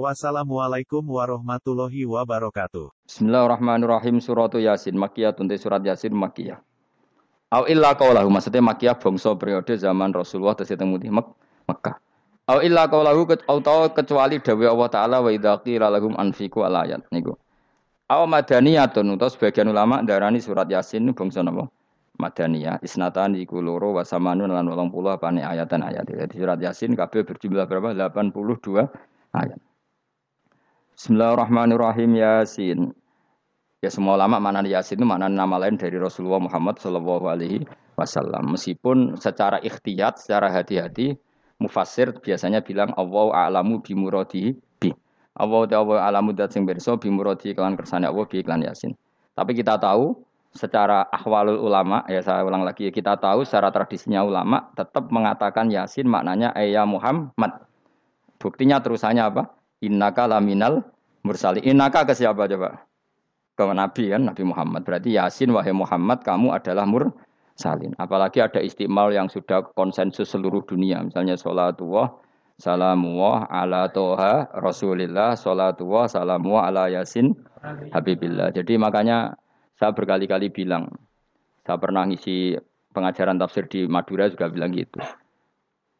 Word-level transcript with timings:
Wassalamualaikum 0.00 1.04
warahmatullahi 1.04 2.08
wabarakatuh. 2.08 2.88
Bismillahirrahmanirrahim 3.04 4.24
suratu 4.24 4.56
Yasin 4.56 4.96
Makiyah 4.96 5.36
tunte 5.36 5.52
surat 5.60 5.84
Yasin 5.84 6.16
Makiyah. 6.16 6.64
Au 7.52 7.68
illa 7.68 7.92
qaulahu 7.92 8.32
maksudnya 8.32 8.64
Makiyah 8.64 8.96
bangsa 8.96 9.36
periode 9.36 9.76
zaman 9.76 10.16
Rasulullah 10.16 10.56
tesih 10.56 10.80
teng 10.80 10.96
Mek 10.96 11.28
Mekah. 11.68 12.00
Au 12.48 12.64
illa 12.64 12.88
qaulahu 12.88 13.36
atau 13.36 13.92
kecuali 13.92 14.40
dawuh 14.40 14.72
Allah 14.72 14.88
taala 14.88 15.16
wa 15.20 15.28
idza 15.28 15.60
qila 15.60 15.92
lahum 15.92 16.16
anfiqu 16.16 16.64
al 16.64 16.88
ayat 16.88 17.04
niku. 17.12 17.36
Au 18.08 18.24
madaniyatun 18.24 19.12
utawa 19.12 19.28
sebagian 19.28 19.68
ulama 19.68 20.00
darani 20.00 20.40
surat 20.40 20.72
Yasin 20.72 21.12
bangsa 21.12 21.44
napa? 21.44 21.68
Madaniyah 22.16 22.80
isnatan 22.80 23.36
iku 23.36 23.60
loro 23.60 24.00
wa 24.00 24.08
samanun 24.08 24.56
lan 24.56 24.72
80 24.72 24.88
apane 25.20 25.44
ayatan 25.44 25.84
ayat. 25.84 26.08
Jadi 26.08 26.32
surat 26.40 26.56
Yasin 26.56 26.96
kabeh 26.96 27.28
berjumlah 27.28 27.68
berapa? 27.68 27.92
82 27.92 28.88
ayat. 29.36 29.60
Bismillahirrahmanirrahim 31.02 32.14
Yasin. 32.14 32.94
Ya 33.82 33.90
semua 33.90 34.14
ulama 34.14 34.38
mana 34.38 34.62
Yasin 34.62 35.02
itu 35.02 35.02
mana 35.02 35.26
nama 35.26 35.58
lain 35.58 35.74
dari 35.74 35.98
Rasulullah 35.98 36.38
Muhammad 36.38 36.78
Shallallahu 36.78 37.26
Alaihi 37.26 37.66
Wasallam. 37.98 38.54
Meskipun 38.54 39.18
secara 39.18 39.58
ikhtiyat, 39.58 40.22
secara 40.22 40.46
hati-hati, 40.46 41.18
mufassir 41.58 42.14
biasanya 42.22 42.62
bilang 42.62 42.94
Allah 42.94 43.34
a'lamu 43.34 43.82
bimuradi 43.82 44.54
bi. 44.78 44.94
Allah 45.34 45.66
ta'ala 45.66 46.06
alamu 46.06 46.38
dat 46.38 46.54
berso 46.62 46.94
bimuradi 46.94 47.50
kawan 47.50 47.74
kersane 47.74 48.06
Allah 48.06 48.22
bi 48.22 48.38
iklan 48.38 48.62
Yasin. 48.62 48.94
Tapi 49.34 49.58
kita 49.58 49.82
tahu 49.82 50.14
secara 50.54 51.10
ahwalul 51.10 51.66
ulama, 51.66 52.06
ya 52.06 52.22
saya 52.22 52.46
ulang 52.46 52.62
lagi, 52.62 52.94
kita 52.94 53.18
tahu 53.18 53.42
secara 53.42 53.74
tradisinya 53.74 54.22
ulama 54.22 54.70
tetap 54.78 55.10
mengatakan 55.10 55.66
Yasin 55.66 56.06
maknanya 56.06 56.54
ayah 56.54 56.86
Muhammad. 56.86 57.58
Buktinya 58.38 58.78
terusannya 58.78 59.26
apa? 59.26 59.61
Innaka 59.82 60.30
laminal 60.30 60.86
mursali. 61.26 61.58
Innaka 61.66 62.06
ke 62.06 62.14
siapa 62.14 62.46
coba? 62.46 62.86
Ke 63.58 63.66
Nabi 63.68 64.14
kan, 64.14 64.22
Nabi 64.24 64.42
Muhammad. 64.46 64.86
Berarti 64.86 65.18
Yasin 65.18 65.50
wahai 65.50 65.74
Muhammad 65.74 66.22
kamu 66.22 66.54
adalah 66.54 66.86
mursalin. 66.86 67.92
Apalagi 67.98 68.40
ada 68.40 68.62
istimal 68.62 69.10
yang 69.10 69.26
sudah 69.26 69.66
konsensus 69.74 70.30
seluruh 70.30 70.64
dunia. 70.64 71.02
Misalnya 71.02 71.34
sholatullah, 71.36 72.14
salamullah 72.56 73.50
ala 73.50 73.90
toha 73.90 74.48
rasulillah, 74.56 75.34
sholatullah, 75.36 76.06
salamullah 76.08 76.62
ala 76.70 76.84
yasin 76.88 77.34
habibillah. 77.92 78.54
Jadi 78.54 78.78
makanya 78.80 79.36
saya 79.76 79.92
berkali-kali 79.92 80.48
bilang, 80.48 80.88
saya 81.66 81.76
pernah 81.76 82.08
ngisi 82.08 82.56
pengajaran 82.94 83.36
tafsir 83.36 83.66
di 83.68 83.84
Madura 83.90 84.28
juga 84.30 84.48
bilang 84.48 84.72
gitu 84.72 85.00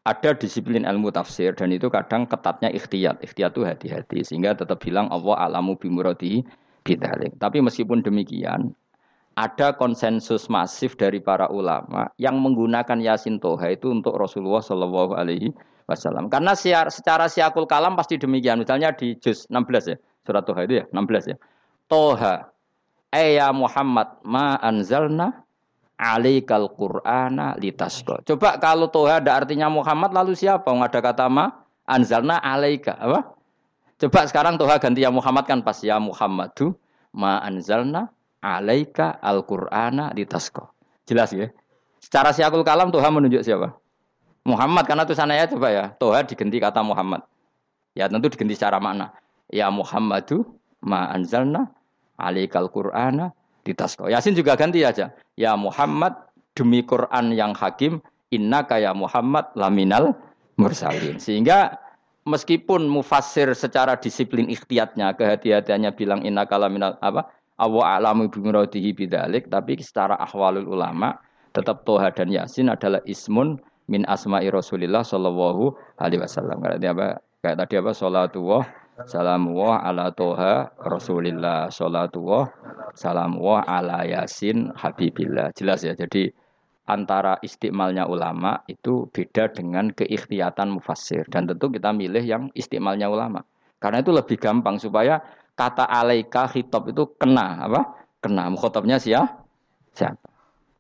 ada 0.03 0.35
disiplin 0.35 0.83
ilmu 0.83 1.15
tafsir 1.15 1.55
dan 1.55 1.71
itu 1.71 1.87
kadang 1.87 2.27
ketatnya 2.27 2.75
ikhtiyat. 2.75 3.23
Ikhtiyat 3.23 3.55
itu 3.55 3.63
hati-hati 3.63 4.19
sehingga 4.27 4.59
tetap 4.59 4.83
bilang 4.83 5.07
Allah 5.15 5.47
alamu 5.47 5.79
bimuradi 5.79 6.43
bidalik. 6.83 7.39
Tapi 7.39 7.63
meskipun 7.63 8.03
demikian, 8.03 8.75
ada 9.39 9.73
konsensus 9.73 10.51
masif 10.51 10.99
dari 10.99 11.23
para 11.23 11.47
ulama 11.49 12.11
yang 12.19 12.37
menggunakan 12.43 12.99
Yasin 12.99 13.39
Toha 13.39 13.73
itu 13.73 13.95
untuk 13.95 14.19
Rasulullah 14.19 14.61
Shallallahu 14.61 15.15
Alaihi 15.15 15.55
Wasallam. 15.87 16.27
Karena 16.29 16.59
secara 16.59 17.31
siakul 17.31 17.71
kalam 17.71 17.95
pasti 17.95 18.19
demikian. 18.19 18.59
Misalnya 18.59 18.91
di 18.93 19.15
juz 19.23 19.47
16 19.49 19.95
ya, 19.95 19.97
surat 20.27 20.43
Toha 20.43 20.67
itu 20.67 20.83
ya, 20.83 20.85
16 20.91 21.31
ya. 21.31 21.37
Toha, 21.87 22.51
Eya 23.15 23.55
Muhammad 23.55 24.19
ma 24.27 24.59
anzalna 24.59 25.42
alaikal 26.03 26.67
qur'ana 26.75 27.55
litasqa. 27.63 28.27
Coba 28.27 28.59
kalau 28.59 28.91
toha 28.91 29.23
ada 29.23 29.39
artinya 29.39 29.71
Muhammad 29.71 30.11
lalu 30.11 30.35
siapa? 30.35 30.67
Enggak 30.75 30.99
ada 30.99 31.01
kata 31.15 31.25
ma 31.31 31.47
anzalna 31.87 32.43
alaika 32.43 32.99
apa? 32.99 33.39
Coba 34.03 34.27
sekarang 34.27 34.59
toha 34.59 34.83
ganti 34.83 35.07
ya 35.07 35.15
Muhammad 35.15 35.47
kan 35.47 35.63
pas 35.63 35.79
ya 35.79 36.03
Muhammadu 36.03 36.75
ma 37.15 37.39
anzalna 37.39 38.11
alaika 38.43 39.23
al-qur'ana 39.23 40.11
litasqa. 40.11 40.67
Jelas 41.07 41.31
ya? 41.31 41.55
Secara 42.03 42.35
siakul 42.35 42.67
kalam 42.67 42.91
toha 42.91 43.07
menunjuk 43.15 43.47
siapa? 43.47 43.79
Muhammad 44.43 44.91
karena 44.91 45.07
tuh 45.07 45.15
sana 45.15 45.39
ya 45.39 45.47
coba 45.47 45.71
ya. 45.71 45.95
Toha 46.03 46.27
diganti 46.27 46.59
kata 46.59 46.83
Muhammad. 46.83 47.23
Ya 47.95 48.11
tentu 48.11 48.27
diganti 48.27 48.59
secara 48.59 48.83
makna. 48.83 49.15
Ya 49.55 49.71
Muhammadu 49.71 50.59
ma 50.83 51.07
anzalna 51.15 51.71
alaikal 52.19 52.67
qur'ana 52.75 53.31
ditasko. 53.63 54.11
Yasin 54.11 54.35
juga 54.35 54.59
ganti 54.59 54.83
aja. 54.83 55.11
Ya 55.39 55.55
Muhammad 55.55 56.15
demi 56.55 56.85
Quran 56.85 57.33
yang 57.33 57.57
hakim, 57.57 58.03
inna 58.35 58.67
kaya 58.67 58.93
Muhammad 58.93 59.49
laminal 59.57 60.13
mursalin. 60.61 61.17
Sehingga 61.17 61.79
meskipun 62.29 62.87
mufassir 62.87 63.49
secara 63.57 63.97
disiplin 63.99 64.47
ikhtiyatnya, 64.51 65.15
kehati-hatiannya 65.17 65.91
bilang 65.97 66.21
inna 66.27 66.45
kalaminal 66.47 66.99
apa? 67.01 67.27
Awa 67.61 68.01
alamu 68.01 68.27
bimuradihi 68.27 68.97
bidalik, 68.97 69.47
tapi 69.47 69.79
secara 69.79 70.19
ahwalul 70.19 70.67
ulama 70.67 71.15
tetap 71.53 71.85
Toha 71.85 72.11
dan 72.11 72.33
Yasin 72.33 72.73
adalah 72.73 72.99
ismun 73.05 73.61
min 73.87 74.09
asma'i 74.09 74.49
Rasulillah 74.49 75.05
sallallahu 75.05 75.77
alaihi 76.01 76.25
wasallam. 76.25 76.59
Kayak 76.65 76.97
apa? 76.97 77.07
Kayak 77.45 77.57
tadi 77.63 77.75
apa? 77.79 77.91
Salatullah 77.93 78.65
Salamullah 79.07 79.83
ala 79.83 80.11
toha 80.15 80.71
Rasulillah 80.79 81.71
Salatullah 81.73 82.51
Salamullah 82.93 83.65
ala 83.65 84.05
yasin 84.05 84.71
Habibillah. 84.77 85.55
Jelas 85.57 85.83
ya 85.83 85.97
jadi 85.97 86.29
antara 86.85 87.41
istimalnya 87.41 88.05
ulama 88.05 88.61
itu 88.69 89.09
beda 89.09 89.49
dengan 89.51 89.89
keikhtiatan 89.91 90.69
mufassir. 90.77 91.25
Dan 91.33 91.49
tentu 91.49 91.73
kita 91.73 91.91
milih 91.95 92.21
yang 92.21 92.43
istimalnya 92.53 93.09
ulama. 93.09 93.41
Karena 93.81 94.05
itu 94.05 94.13
lebih 94.13 94.37
gampang 94.37 94.77
supaya 94.77 95.19
kata 95.57 95.89
alaika 95.89 96.47
khitab 96.53 96.93
itu 96.93 97.09
kena 97.17 97.65
apa? 97.65 97.81
Kena. 98.21 98.47
Mukhotabnya 98.53 99.01
siapa 99.01 99.43
siapa? 99.97 100.29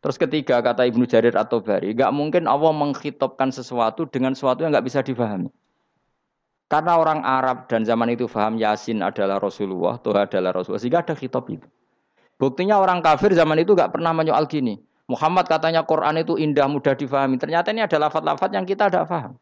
Terus 0.02 0.18
ketiga 0.18 0.58
kata 0.58 0.82
Ibnu 0.90 1.06
Jarir 1.06 1.38
atau 1.38 1.62
Bari 1.62 1.94
nggak 1.94 2.10
mungkin 2.10 2.50
Allah 2.50 2.74
mengkhitobkan 2.74 3.54
sesuatu 3.54 4.10
dengan 4.10 4.34
sesuatu 4.34 4.66
yang 4.66 4.74
nggak 4.74 4.86
bisa 4.90 4.98
difahami 4.98 5.46
karena 6.72 6.96
orang 6.96 7.20
Arab 7.20 7.68
dan 7.68 7.84
zaman 7.84 8.16
itu 8.16 8.24
faham 8.24 8.56
Yasin 8.56 9.04
adalah 9.04 9.36
Rasulullah, 9.36 10.00
Tuhan 10.00 10.24
adalah 10.24 10.56
Rasulullah, 10.56 10.80
sehingga 10.80 11.04
ada 11.04 11.12
kitab 11.12 11.44
itu. 11.52 11.68
Buktinya 12.40 12.80
orang 12.80 13.04
kafir 13.04 13.36
zaman 13.36 13.60
itu 13.60 13.76
gak 13.76 13.92
pernah 13.92 14.16
menyoal 14.16 14.48
gini. 14.48 14.80
Muhammad 15.04 15.52
katanya 15.52 15.84
Quran 15.84 16.24
itu 16.24 16.40
indah, 16.40 16.64
mudah 16.72 16.96
difahami. 16.96 17.36
Ternyata 17.36 17.76
ini 17.76 17.84
adalah 17.84 18.08
lafat-lafat 18.08 18.56
yang 18.56 18.64
kita 18.64 18.88
tidak 18.88 19.04
paham. 19.04 19.36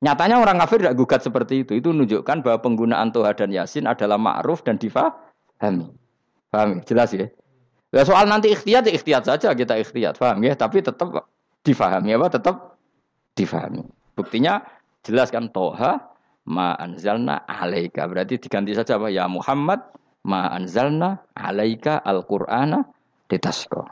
Nyatanya 0.00 0.40
orang 0.40 0.56
kafir 0.64 0.80
tidak 0.80 0.96
gugat 0.96 1.20
seperti 1.20 1.60
itu. 1.60 1.76
Itu 1.76 1.92
menunjukkan 1.92 2.40
bahwa 2.40 2.58
penggunaan 2.64 3.12
Tuhan 3.12 3.36
dan 3.36 3.50
Yasin 3.52 3.84
adalah 3.84 4.16
ma'ruf 4.16 4.64
dan 4.64 4.80
difahami. 4.80 5.92
Paham? 6.48 6.80
Jelas 6.88 7.12
ya? 7.12 7.28
Ya 7.92 8.02
soal 8.08 8.24
nanti 8.32 8.48
ikhtiyat, 8.48 8.88
ya 8.88 8.96
ikhtiyat 8.96 9.28
saja 9.28 9.52
kita 9.52 9.76
ikhtiyat. 9.76 10.16
Paham 10.16 10.40
ya? 10.40 10.56
Tapi 10.56 10.80
tetap 10.80 11.28
difahami 11.68 12.16
apa? 12.16 12.32
Tetap 12.32 12.80
difahami. 13.36 13.84
Buktinya 14.16 14.64
jelas 15.04 15.28
kan 15.28 15.52
Toha 15.52 16.09
ma 16.48 16.72
anzalna 16.78 17.44
alaika. 17.44 18.08
Berarti 18.08 18.40
diganti 18.40 18.72
saja 18.72 18.96
apa? 18.96 19.12
Ya 19.12 19.28
Muhammad 19.28 19.80
ma 20.24 20.48
anzalna 20.48 21.20
alaika 21.36 22.00
al-Qur'ana 22.00 22.84
ditasqa. 23.28 23.84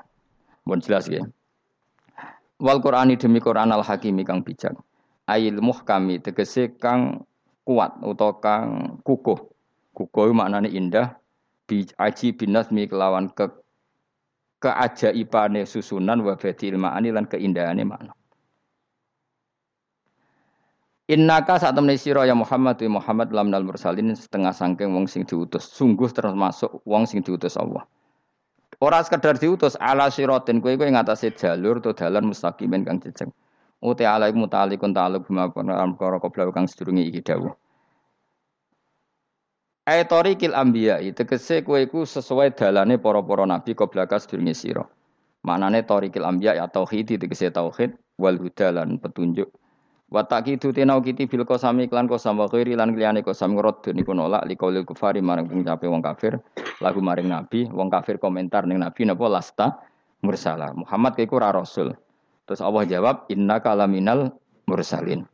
Mohon 0.64 0.80
jelas 0.84 1.06
ya. 1.08 1.24
Wal 2.58 2.80
Qur'ani 2.82 3.14
demi 3.16 3.38
Qur'an 3.38 3.70
al 3.70 3.84
hakimi 3.84 4.26
kang 4.26 4.42
bijak. 4.42 4.74
Ail 5.28 5.60
muhkami 5.60 6.18
tegese 6.24 6.74
kang 6.80 7.28
kuat 7.62 8.00
utawa 8.00 8.40
kang 8.40 8.66
kukuh. 9.04 9.38
Kukuh 9.94 10.32
maknane 10.32 10.72
indah 10.72 11.20
bi 11.68 11.84
aji 11.84 12.32
binasmi 12.32 12.88
kelawan 12.88 13.30
ke 13.30 13.46
keajaibane 14.58 15.62
susunan 15.68 16.18
wa 16.26 16.34
badil 16.34 16.74
ma'ani 16.80 17.14
lan 17.14 17.30
keindahane 17.30 17.86
makna. 17.86 18.17
Innaka 21.08 21.56
saat 21.56 21.72
temen 21.72 21.96
sira 21.96 22.28
ya 22.28 22.36
Muhammad 22.36 22.76
wa 22.84 23.00
Muhammad 23.00 23.32
lam 23.32 23.48
nal 23.48 23.64
mursalin 23.64 24.12
setengah 24.12 24.52
sangking 24.52 24.92
wong 24.92 25.08
sing 25.08 25.24
diutus. 25.24 25.64
Sungguh 25.72 26.12
termasuk 26.12 26.84
wong 26.84 27.08
sing 27.08 27.24
diutus 27.24 27.56
Allah. 27.56 27.88
Ora 28.76 29.00
sekedar 29.00 29.40
diutus 29.40 29.72
ala 29.80 30.12
siratin 30.12 30.60
kowe 30.60 30.76
kowe 30.76 30.84
ngatasé 30.84 31.32
jalur 31.32 31.80
to 31.80 31.96
dalan 31.96 32.28
mustaqimin 32.28 32.84
kang 32.84 33.00
jejeg. 33.00 33.32
Uti 33.80 34.04
ala 34.04 34.28
mutalikun 34.36 34.92
ta'aluk 34.92 35.24
bima 35.24 35.48
perkara 35.48 36.20
qabla 36.20 36.52
kang 36.52 36.68
sedurunge 36.68 37.08
iki 37.08 37.24
dawuh. 37.24 37.56
Aitori 39.88 40.36
kil 40.36 40.52
ambiya 40.52 41.00
tegese 41.16 41.64
kowe 41.64 41.80
iku 41.80 42.04
sesuai 42.04 42.52
dalane 42.52 43.00
para-para 43.00 43.48
nabi 43.48 43.72
qoblaka 43.72 44.20
sedurunge 44.20 44.52
sira. 44.52 44.84
Manane 45.40 45.88
torikil 45.88 46.28
ambiya 46.28 46.60
ya 46.60 46.68
tauhid 46.68 47.16
tegese 47.16 47.48
tauhid 47.48 47.96
wal 48.20 48.36
huda 48.36 48.76
lan 48.76 49.00
petunjuk. 49.00 49.48
Wa 50.08 50.24
taqidu 50.24 50.72
tenau 50.72 51.04
kiti 51.04 51.28
bil 51.28 51.44
qasami 51.44 51.84
klan 51.84 52.08
qasam 52.08 52.40
wa 52.40 52.48
ghairi 52.48 52.72
lan 52.72 52.96
liyane 52.96 53.20
qasam 53.20 53.52
ngrad 53.52 53.92
niku 53.92 54.16
nolak 54.16 54.48
liqaulil 54.48 54.88
kufari 54.88 55.20
maring 55.20 55.44
pengucape 55.44 55.84
wong 55.84 56.00
kafir 56.00 56.40
lagu 56.80 57.04
maring 57.04 57.28
nabi 57.28 57.68
wong 57.68 57.92
kafir 57.92 58.16
komentar 58.16 58.64
ning 58.64 58.80
nabi 58.80 59.04
napa 59.04 59.28
lasta 59.28 59.66
mursala. 60.24 60.72
Muhammad 60.72 61.12
kaiku 61.12 61.36
ra 61.36 61.52
rasul. 61.52 61.92
Terus 62.48 62.64
Allah 62.64 62.88
jawab 62.88 63.28
innaka 63.28 63.76
laminal 63.76 64.32
mursalin. 64.64 65.28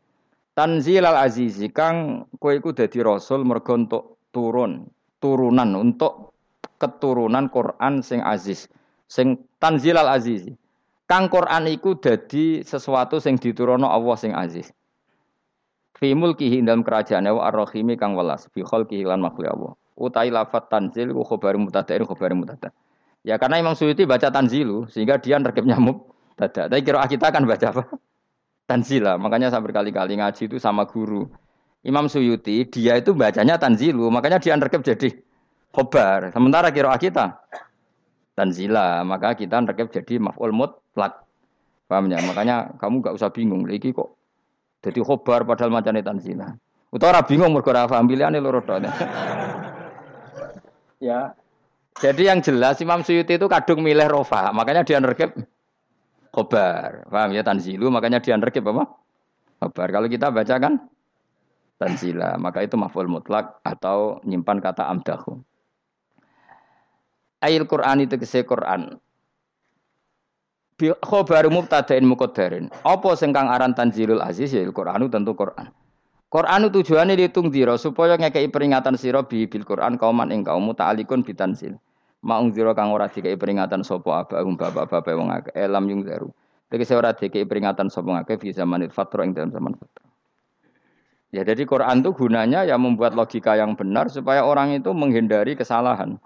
Tanzil 0.58 1.06
al 1.06 1.22
azizi 1.22 1.70
kang 1.70 2.26
kowe 2.42 2.50
iku 2.50 2.74
dadi 2.74 2.98
rasul 2.98 3.46
mergo 3.46 3.78
untuk 3.78 4.18
turun, 4.34 4.90
turunan 5.22 5.70
untuk 5.78 6.34
keturunan 6.82 7.46
Quran 7.50 8.02
sing 8.02 8.22
aziz, 8.26 8.66
sing 9.06 9.38
tanzilal 9.62 10.10
aziz. 10.10 10.50
Kang 11.14 11.30
Quran 11.30 11.70
iku 11.70 11.94
dadi 11.94 12.66
sesuatu 12.66 13.22
sing 13.22 13.38
diturunno 13.38 13.86
Allah 13.86 14.18
sing 14.18 14.34
aziz. 14.34 14.74
Fi 15.94 16.10
mulkihi 16.10 16.58
dalam 16.66 16.82
kerajaan 16.82 17.30
wa 17.30 17.46
ar-rahimi 17.46 17.94
kang 17.94 18.18
welas 18.18 18.50
fi 18.50 18.66
khalqihi 18.66 19.06
lan 19.06 19.22
makhluk 19.22 19.46
Allah. 19.46 19.72
Utai 19.94 20.34
lafat 20.34 20.66
tanzil 20.66 21.14
ku 21.14 21.22
khabar 21.22 21.54
mutada'in 21.54 22.02
khabar 22.02 22.34
mutada. 22.34 22.74
Ya 23.22 23.38
karena 23.38 23.62
Imam 23.62 23.78
Suyuti 23.78 24.02
baca 24.10 24.26
tanzilu 24.26 24.90
sehingga 24.90 25.22
dia 25.22 25.38
nerkep 25.38 25.62
nyamuk 25.62 26.02
tada. 26.34 26.66
Tapi 26.66 26.82
kira 26.82 27.06
kita 27.06 27.30
akan 27.30 27.46
baca 27.46 27.66
apa? 27.70 27.82
Tanzila. 28.74 29.14
Makanya 29.14 29.54
saya 29.54 29.62
berkali-kali 29.62 30.18
ngaji 30.18 30.50
itu 30.50 30.58
sama 30.58 30.82
guru. 30.82 31.30
Imam 31.86 32.10
Suyuti 32.10 32.66
dia 32.66 32.98
itu 32.98 33.14
bacanya 33.14 33.54
tanzilu, 33.54 34.10
makanya 34.10 34.42
dia 34.42 34.58
rekep 34.58 34.82
jadi 34.82 35.14
khobar. 35.70 36.34
Sementara 36.34 36.74
kira 36.74 36.90
kita 36.98 37.38
tanzila, 38.34 39.06
maka 39.06 39.38
kita 39.38 39.62
rekep 39.62 39.90
jadi 40.02 40.18
maf'ul 40.18 40.52
mutlak. 40.54 41.22
Paham 41.86 42.10
ya? 42.10 42.18
Makanya 42.22 42.74
kamu 42.78 43.00
gak 43.04 43.14
usah 43.14 43.30
bingung 43.30 43.66
lagi 43.66 43.94
kok 43.94 44.16
jadi 44.84 45.00
khobar 45.00 45.48
padahal 45.48 45.72
macamnya 45.72 46.04
tanzila. 46.04 46.52
Utara 46.92 47.24
bingung 47.24 47.50
mergo 47.56 47.72
ora 47.72 47.88
paham 47.88 48.04
pilihane 48.06 48.38
loro 48.38 48.60
Ya. 51.02 51.34
Jadi 51.94 52.26
yang 52.26 52.42
jelas 52.42 52.82
Imam 52.82 53.06
Suyuti 53.06 53.38
itu 53.38 53.46
kadung 53.46 53.80
milih 53.80 54.10
rofa, 54.10 54.50
makanya 54.50 54.82
dia 54.82 54.98
rekep 54.98 55.30
khobar. 56.34 57.06
Paham 57.06 57.30
ya 57.32 57.46
tanzilu, 57.46 57.86
makanya 57.88 58.18
dia 58.18 58.34
rekep 58.34 58.66
apa? 58.66 58.90
Khobar. 59.62 59.88
Kalau 59.94 60.08
kita 60.10 60.34
baca 60.34 60.54
kan 60.58 60.90
tanzila. 61.78 62.36
Maka 62.36 62.66
itu 62.66 62.74
maf'ul 62.74 63.06
mutlak 63.06 63.62
atau 63.62 64.18
nyimpan 64.26 64.58
kata 64.58 64.90
amdahu. 64.90 65.38
Ayil 67.44 67.68
Quran 67.68 68.08
itu 68.08 68.16
kese 68.16 68.48
Quran. 68.48 68.96
Khobar 70.80 71.44
mubtada'in 71.52 72.08
muqaddarin. 72.08 72.72
Apa 72.82 73.14
sing 73.14 73.36
kang 73.36 73.52
aran 73.52 73.76
tanzilul 73.76 74.24
aziz 74.24 74.50
ya 74.50 74.64
Quran 74.72 75.06
tentu 75.12 75.36
Quran. 75.36 75.68
Quran 76.32 76.66
tujuannya 76.66 77.14
ditung 77.14 77.52
dira 77.52 77.78
supaya 77.78 78.18
ngekei 78.18 78.50
peringatan 78.50 78.98
sira 78.98 79.22
bi 79.22 79.46
bil 79.46 79.62
Quran 79.62 79.94
kauman 80.00 80.34
ing 80.34 80.42
kaum 80.42 80.66
ta'alikun 80.74 81.22
bitanzil. 81.22 81.78
Maung 82.24 82.50
dira 82.50 82.72
kang 82.72 82.90
ora 82.90 83.06
dikei 83.06 83.36
peringatan 83.36 83.84
sapa 83.84 84.24
abahum 84.24 84.56
bapak-bapak 84.56 85.12
wong 85.12 85.28
akeh 85.28 85.52
elam 85.54 85.84
yung 85.92 86.02
daru. 86.02 86.32
Tegese 86.72 86.96
ora 86.96 87.12
dikei 87.12 87.44
peringatan 87.44 87.92
sapa 87.92 88.08
ngakeh 88.08 88.40
fi 88.40 88.48
zamanil 88.50 88.88
fatra 88.90 89.28
ing 89.28 89.36
dalam 89.36 89.52
zaman 89.52 89.76
fatra. 89.76 90.08
Ya 91.30 91.44
jadi 91.44 91.68
Quran 91.68 92.00
itu 92.00 92.16
gunanya 92.16 92.64
ya 92.64 92.80
membuat 92.80 93.12
logika 93.12 93.54
yang 93.54 93.76
benar 93.76 94.08
supaya 94.08 94.42
orang 94.42 94.74
itu 94.74 94.90
menghindari 94.90 95.52
kesalahan. 95.54 96.16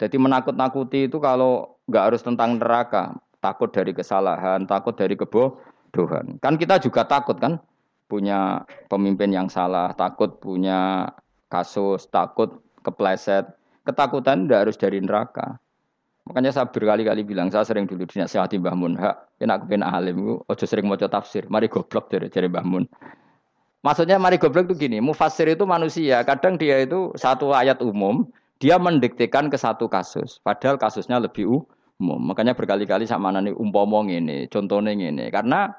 Jadi 0.00 0.16
menakut-nakuti 0.16 1.12
itu 1.12 1.20
kalau 1.20 1.76
nggak 1.84 2.04
harus 2.08 2.24
tentang 2.24 2.56
neraka, 2.56 3.12
takut 3.44 3.68
dari 3.68 3.92
kesalahan, 3.92 4.64
takut 4.64 4.96
dari 4.96 5.12
kebodohan. 5.12 6.40
Kan 6.40 6.56
kita 6.56 6.80
juga 6.80 7.04
takut 7.04 7.36
kan 7.36 7.60
punya 8.08 8.64
pemimpin 8.88 9.28
yang 9.28 9.52
salah, 9.52 9.92
takut 9.92 10.40
punya 10.40 11.12
kasus, 11.52 12.08
takut 12.08 12.64
kepleset. 12.80 13.44
Ketakutan 13.84 14.48
tidak 14.48 14.60
harus 14.64 14.76
dari 14.80 15.04
neraka. 15.04 15.60
Makanya 16.24 16.52
saya 16.52 16.68
berkali-kali 16.68 17.26
bilang, 17.26 17.52
saya 17.52 17.66
sering 17.66 17.84
dulu 17.84 18.06
dinasihati 18.06 18.60
Mbah 18.60 18.76
Mun, 18.76 18.94
hak, 18.94 19.40
enak 19.42 19.66
kepen 19.66 19.82
alim, 19.82 20.38
ojo 20.46 20.64
sering 20.68 20.86
mau 20.86 20.94
tafsir, 20.94 21.48
mari 21.50 21.66
goblok 21.66 22.06
dari, 22.12 22.30
dari 22.30 22.46
Mbah 22.46 22.62
Mun. 22.62 22.84
Maksudnya 23.80 24.20
mari 24.20 24.36
goblok 24.36 24.70
itu 24.70 24.86
gini, 24.86 25.02
mufasir 25.02 25.48
itu 25.50 25.64
manusia, 25.64 26.22
kadang 26.22 26.54
dia 26.60 26.84
itu 26.84 27.10
satu 27.16 27.50
ayat 27.50 27.82
umum, 27.82 28.28
dia 28.60 28.76
mendiktekan 28.76 29.48
ke 29.48 29.56
satu 29.56 29.88
kasus, 29.88 30.36
padahal 30.44 30.76
kasusnya 30.76 31.16
lebih 31.16 31.48
umum. 31.48 32.20
Makanya 32.20 32.52
berkali-kali 32.52 33.08
sama 33.08 33.32
nani 33.32 33.56
umpomong 33.56 34.12
ini, 34.12 34.46
contohnya 34.52 34.92
ini, 34.92 35.32
karena 35.32 35.72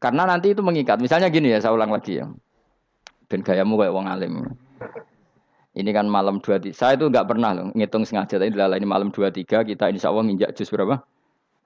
karena 0.00 0.28
nanti 0.28 0.52
itu 0.52 0.60
mengikat. 0.60 1.00
Misalnya 1.00 1.32
gini 1.32 1.52
ya, 1.52 1.60
saya 1.60 1.72
ulang 1.72 1.92
lagi 1.92 2.20
ya. 2.20 2.28
Ben 3.28 3.40
gayamu 3.40 3.80
kayak 3.80 3.92
wong 3.92 4.06
alim. 4.08 4.34
Ini 5.70 5.90
kan 5.94 6.10
malam 6.10 6.42
dua 6.42 6.58
tiga. 6.58 6.74
Saya 6.74 6.98
itu 6.98 7.06
nggak 7.06 7.30
pernah 7.30 7.54
loh 7.54 7.66
ngitung 7.78 8.02
sengaja. 8.02 8.42
Tapi 8.42 8.50
ini 8.50 8.88
malam 8.88 9.14
dua 9.14 9.30
tiga 9.30 9.62
kita 9.62 9.86
insya 9.86 10.10
Allah 10.10 10.26
nginjak 10.26 10.50
jus 10.58 10.66
berapa? 10.66 10.98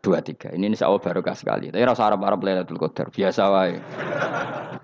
Dua 0.04 0.20
tiga. 0.20 0.52
Ini 0.52 0.76
insya 0.76 0.92
Allah 0.92 1.00
barokah 1.00 1.32
sekali. 1.32 1.72
Tapi 1.72 1.80
rasa 1.80 2.12
Arab 2.12 2.20
Arab 2.28 2.44
Lailatul 2.44 2.76
Qadar 2.76 3.08
biasa 3.08 3.42
wae. 3.48 3.80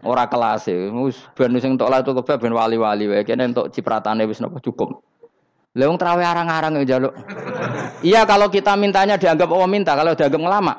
Ora 0.00 0.24
kelas 0.28 0.68
e. 0.72 0.88
Wis 0.88 1.20
ben 1.36 1.52
sing 1.60 1.76
entuk 1.76 1.88
Lailatul 1.92 2.16
Qadar 2.20 2.40
ben 2.40 2.56
wali-wali 2.56 3.04
wae. 3.08 3.22
Kene 3.24 3.52
entuk 3.52 3.68
cipratane 3.72 4.24
wis 4.24 4.40
napa 4.40 4.60
cukup. 4.60 5.04
Lah 5.76 5.86
wong 5.86 6.00
traweh 6.00 6.26
arang-arang 6.26 6.82
ya 6.82 6.96
jaluk. 6.96 7.14
Iya 8.02 8.26
kalau 8.26 8.50
kita 8.50 8.74
mintanya 8.74 9.14
dianggap 9.20 9.46
Allah 9.46 9.70
minta, 9.70 9.94
kalau 9.94 10.18
dianggap 10.18 10.40
ngelama. 10.40 10.74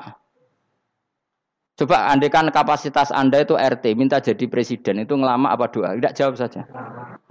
Coba 1.72 2.12
andekan 2.12 2.52
kapasitas 2.52 3.08
Anda 3.08 3.40
itu 3.40 3.56
RT, 3.56 3.96
minta 3.96 4.20
jadi 4.20 4.44
presiden 4.44 5.08
itu 5.08 5.16
ngelama 5.16 5.48
apa 5.56 5.72
doa? 5.72 5.96
Tidak 5.96 6.12
jawab 6.12 6.36
saja. 6.36 6.68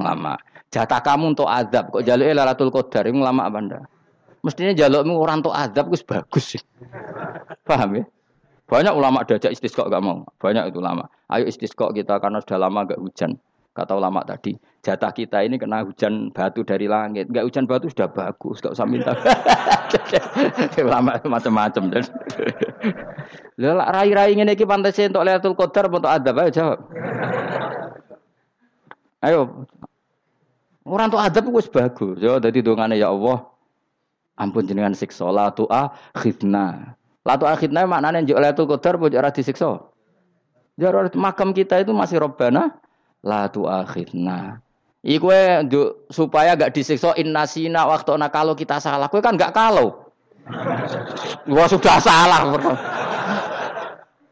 Ngelama. 0.01 0.41
Jatah 0.73 1.01
kamu 1.05 1.37
untuk 1.37 1.45
adab, 1.45 1.93
kok 1.93 2.01
jaluk 2.01 2.25
Lailatul 2.25 2.73
Qadar, 2.73 3.05
ngelama 3.05 3.45
apa 3.45 3.57
Anda? 3.61 3.79
Mestinya 4.41 4.73
jalukmu 4.73 5.21
orang 5.21 5.45
untuk 5.45 5.53
adab 5.53 5.93
itu 5.93 6.01
bagus 6.01 6.57
sih. 6.57 6.61
Paham 7.61 8.01
ya? 8.01 8.03
Banyak 8.71 8.95
ulama 8.95 9.27
diajak 9.27 9.51
istisqa 9.51 9.91
gak 9.91 9.99
mau. 9.99 10.23
Banyak 10.39 10.71
itu 10.71 10.79
ulama. 10.79 11.03
Ayo 11.27 11.43
istisqa 11.43 11.91
kita 11.91 12.23
karena 12.23 12.39
sudah 12.39 12.55
lama 12.55 12.87
gak 12.87 13.03
hujan. 13.03 13.35
Kata 13.71 13.95
ulama 13.95 14.19
tadi, 14.27 14.51
jatah 14.83 15.15
kita 15.15 15.47
ini 15.47 15.55
kena 15.55 15.83
hujan 15.83 16.31
batu 16.31 16.63
dari 16.63 16.87
langit. 16.87 17.27
Gak 17.31 17.43
hujan 17.43 17.67
batu 17.67 17.91
sudah 17.91 18.07
bagus, 18.07 18.63
gak 18.63 18.71
usah 18.75 18.87
minta. 18.87 19.11
ulama 20.87 21.19
macam-macam. 21.19 21.99
Lah 23.59 23.91
rai-rai 23.91 24.39
ini 24.39 24.55
iki 24.55 24.63
pantas 24.63 24.99
untuk 25.03 25.23
Lailatul 25.23 25.55
Qadar 25.55 25.91
untuk 25.91 26.07
adab 26.07 26.35
ayo 26.39 26.51
jawab. 26.51 26.79
Ayo. 29.19 29.67
Orang 30.87 31.11
untuk 31.11 31.23
adab 31.23 31.43
itu 31.43 31.71
bagus. 31.75 32.15
Ya 32.23 32.39
dadi 32.39 32.63
dongane 32.63 32.95
ya 32.95 33.11
Allah. 33.11 33.51
Ampun 34.39 34.63
jenengan 34.63 34.95
siksa 34.95 35.27
la 35.27 35.51
tu 35.51 35.67
akhidna. 35.67 36.95
La 37.21 37.37
tu 37.37 37.45
akhidna 37.45 37.85
maknane 37.85 38.25
njuk 38.25 38.37
Lailatul 38.37 38.65
Qadar 38.65 38.97
apa 38.97 39.05
ora 39.13 39.29
disiksa? 39.29 39.77
Ya 40.79 40.89
makam 41.13 41.53
kita 41.53 41.77
itu 41.77 41.93
masih 41.93 42.17
robbana 42.17 42.81
la 43.21 43.45
tu 43.53 43.69
akhidna. 43.69 44.57
Iku 45.01 45.29
supaya 46.13 46.53
gak 46.53 46.77
disiksa 46.77 47.13
innasina 47.17 47.89
waktu 47.89 48.17
nak 48.17 48.33
kalau 48.33 48.53
kita 48.53 48.77
salah. 48.81 49.09
Kowe 49.09 49.21
kan 49.21 49.37
gak 49.37 49.53
kalau. 49.53 50.13
Wah 51.49 51.67
sudah 51.69 51.97
salah. 52.01 52.57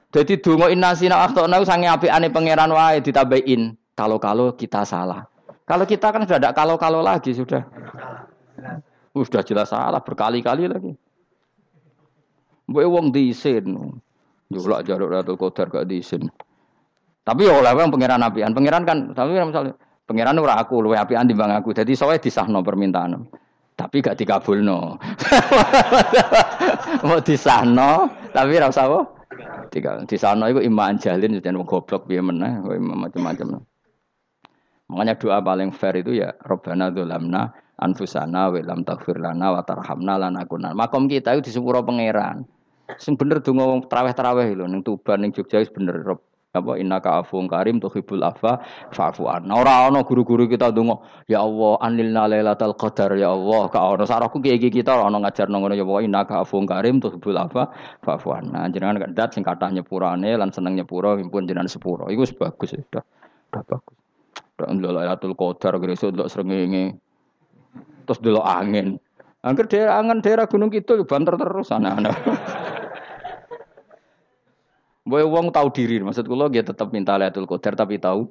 Jadi 0.10 0.41
dungo 0.41 0.69
innasina 0.69 1.22
waktu 1.22 1.46
nak 1.46 1.65
sange 1.69 1.89
ane 1.89 2.34
pangeran 2.34 2.74
wae 2.74 3.01
ditambahin. 3.01 3.77
Kalau-kalau 3.93 4.58
kita 4.58 4.81
salah. 4.86 5.29
Kalau 5.69 5.86
kita 5.86 6.10
kan 6.10 6.25
sudah 6.25 6.41
ada 6.41 6.50
kalau-kalau 6.53 7.05
lagi 7.05 7.34
sudah. 7.38 7.62
Sudah 9.13 9.46
jelas 9.46 9.69
salah 9.69 10.01
berkali-kali 10.01 10.65
lagi. 10.65 10.98
Mbok 12.69 12.85
wong 12.85 13.05
diisin. 13.09 13.73
Julak 14.49 14.85
jaruk 14.85 15.09
Ratul 15.09 15.38
Qadar 15.38 15.69
gak 15.69 15.89
diisin. 15.89 16.29
Tapi 17.25 17.45
ya 17.45 17.57
oleh 17.57 17.73
wong 17.73 17.89
pangeran 17.93 18.21
apian. 18.25 18.53
Pangeran 18.53 18.85
kan 18.85 18.97
tapi 19.13 19.38
misalnya 19.38 19.73
pangeran 20.05 20.38
ora 20.41 20.57
aku 20.61 20.81
luwe 20.81 20.97
apian 20.97 21.25
timbang 21.25 21.53
aku. 21.53 21.73
Jadi 21.73 21.93
sowe 21.97 22.13
disahno 22.17 22.61
permintaan. 22.61 23.25
Tapi 23.77 24.01
gak 24.01 24.17
dikabulno. 24.17 24.97
Mau 27.05 27.21
disahno 27.21 28.09
tapi 28.33 28.57
ora 28.57 28.69
usah? 28.69 28.85
Tiga 29.69 30.01
disahno 30.09 30.49
iku 30.49 30.61
iman 30.65 30.97
jalin 30.97 31.38
jeneng 31.38 31.61
goblok 31.61 32.09
piye 32.09 32.21
meneh, 32.25 32.57
macam-macam. 32.65 33.61
Makanya 34.89 35.13
doa 35.21 35.38
paling 35.45 35.69
fair 35.69 36.01
itu 36.01 36.17
ya 36.17 36.33
Robbana 36.41 36.89
dzulamna 36.89 37.53
anfusana 37.77 38.49
wa 38.49 38.57
lam 38.57 38.81
taghfir 38.81 39.21
lana 39.21 39.53
wa 39.53 39.61
tarhamna 39.61 40.17
lanakunna. 40.17 40.73
Makom 40.73 41.05
kita 41.05 41.38
itu 41.38 41.49
di 41.49 41.51
sepuro 41.53 41.85
pangeran. 41.85 42.41
Sing 42.98 43.13
bener 43.13 43.43
donga 43.43 43.69
wong 43.69 43.86
traweh-traweh 43.86 44.58
lho 44.58 44.65
ning 44.65 44.81
Tuban 44.81 45.22
ning 45.22 45.31
Jogja 45.36 45.62
wis 45.62 45.69
bener. 45.69 46.01
apa 46.50 46.81
innaka 46.81 47.22
afuwun 47.22 47.46
karim 47.46 47.77
tuhibbul 47.77 48.25
afa 48.25 48.58
fa'fu 48.89 49.29
anna. 49.29 49.53
Ora 49.53 49.86
ana 49.86 50.01
guru-guru 50.01 50.50
kita 50.50 50.74
donga, 50.74 50.98
ya 51.29 51.46
Allah 51.46 51.77
anilna 51.77 52.25
lailatul 52.25 52.74
qadar 52.74 53.13
ya 53.22 53.29
Allah. 53.29 53.69
Ka 53.69 53.93
ono 53.93 54.01
sarahku 54.10 54.41
kiye 54.41 54.58
kita 54.58 54.98
ora 54.98 55.13
ono 55.13 55.22
ngajarno 55.22 55.62
ngono 55.62 55.77
ya 55.77 55.86
Allah 55.86 56.01
innaka 56.10 56.41
afuwun 56.41 56.65
karim 56.65 56.98
tuhibbul 56.98 57.38
afa 57.38 57.69
fa'fu 58.01 58.34
anna. 58.34 58.65
Jenengan 58.74 58.98
kandat 58.98 59.38
sing 59.38 59.46
kathah 59.46 59.69
nyepurane 59.69 60.34
lan 60.41 60.50
seneng 60.50 60.74
nyepuro 60.74 61.22
pun 61.29 61.46
jenengan 61.46 61.69
sepuro. 61.69 62.10
Iku 62.10 62.25
wis 62.25 62.34
bagus 62.34 62.74
sudah. 62.74 63.05
Sudah 63.05 63.63
bagus. 63.69 63.98
Dak 64.58 64.67
ndelok 64.74 64.93
lailatul 65.05 65.38
qadar 65.38 65.77
gresuk 65.77 66.17
ndelok 66.17 66.34
srengenge. 66.34 66.98
Terus 68.10 68.19
ndelok 68.25 68.46
angin. 68.50 68.98
Angger 69.39 69.72
daerah 69.72 70.03
angan 70.03 70.19
daerah 70.19 70.51
Gunung 70.51 70.67
Kidul 70.67 71.08
banter 71.08 71.39
terus 71.39 71.72
anak-anak. 71.72 72.12
Boy 75.10 75.24
wong 75.24 75.55
tahu 75.55 75.72
diri, 75.72 76.03
maksud 76.03 76.27
kula 76.27 76.51
dia 76.51 76.60
tetap 76.60 76.91
minta 76.91 77.15
Lailatul 77.15 77.48
Qadar 77.48 77.79
tapi 77.79 77.96
tahu 77.98 78.27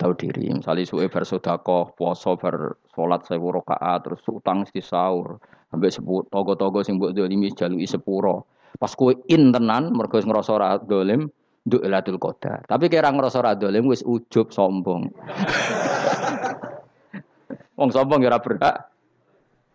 tahu 0.00 0.12
diri. 0.16 0.48
Misalnya 0.50 0.88
suwe 0.88 1.12
bar 1.12 1.28
sedekah, 1.28 1.92
puasa 1.92 2.32
bar 2.40 2.80
salat 2.96 3.28
1000 3.28 3.38
rakaat, 3.38 4.08
terus 4.08 4.24
utang 4.26 4.64
mesti 4.64 4.80
sahur. 4.80 5.36
Sampai 5.68 5.92
sepuluh 5.92 6.24
togo-togo 6.32 6.80
sing 6.80 6.96
mbok 6.96 7.12
dolimi 7.12 7.52
jaluki 7.52 7.84
sepuro. 7.84 8.48
Pas 8.80 8.96
kowe 8.96 9.12
in 9.28 9.52
tenan 9.52 9.92
mergo 9.92 10.16
ngrasa 10.16 10.56
ora 10.56 10.80
dolim, 10.80 11.28
nduk 11.68 11.84
Lailatul 11.84 12.16
Qadar. 12.16 12.64
Tapi 12.64 12.88
kira 12.88 13.12
ngrasa 13.12 13.44
ora 13.44 13.52
dolim 13.52 13.84
wis 13.84 14.00
ujub 14.00 14.48
sombong. 14.48 15.12
Wong 17.78 17.92
sombong 17.92 18.24
ya 18.24 18.32
ora 18.32 18.40
berhak 18.40 18.76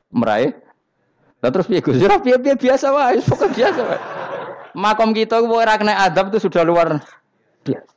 meraih. 0.09 0.62
Lah 1.43 1.51
terus 1.51 1.67
piye 1.67 1.83
Gus? 1.83 1.99
Ya 1.99 2.15
piye 2.17 2.55
biasa 2.55 2.87
wae, 2.95 3.19
pokok 3.19 3.51
biasa 3.51 3.81
wae 3.83 4.01
makom 4.73 5.13
kita 5.13 5.39
kok 5.39 5.53
ora 5.53 5.77
kena 5.77 5.93
adab 6.01 6.33
itu 6.33 6.49
sudah 6.49 6.65
luar 6.65 6.97
biasa. 7.63 7.93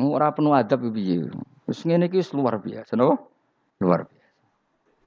Ora 0.00 0.32
penuh 0.34 0.56
adab 0.56 0.80
piye. 0.90 1.28
Wis 1.68 1.84
ngene 1.84 2.10
iki 2.10 2.20
luar 2.36 2.60
biasa, 2.60 2.96
no? 2.96 3.30
Luar 3.80 4.04
biasa. 4.08 4.22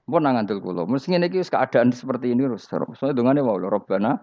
Mpun 0.07 0.21
nang 0.23 0.39
ngandel 0.39 0.63
kula. 0.63 0.87
Mesti 0.87 1.13
ngene 1.13 1.27
iki 1.27 1.43
keadaan 1.43 1.91
seperti 1.91 2.31
ini 2.31 2.47
terus. 2.47 2.69
Soale 2.69 3.13
dongane 3.13 3.43
wae 3.43 3.67
Rabbana 3.67 4.21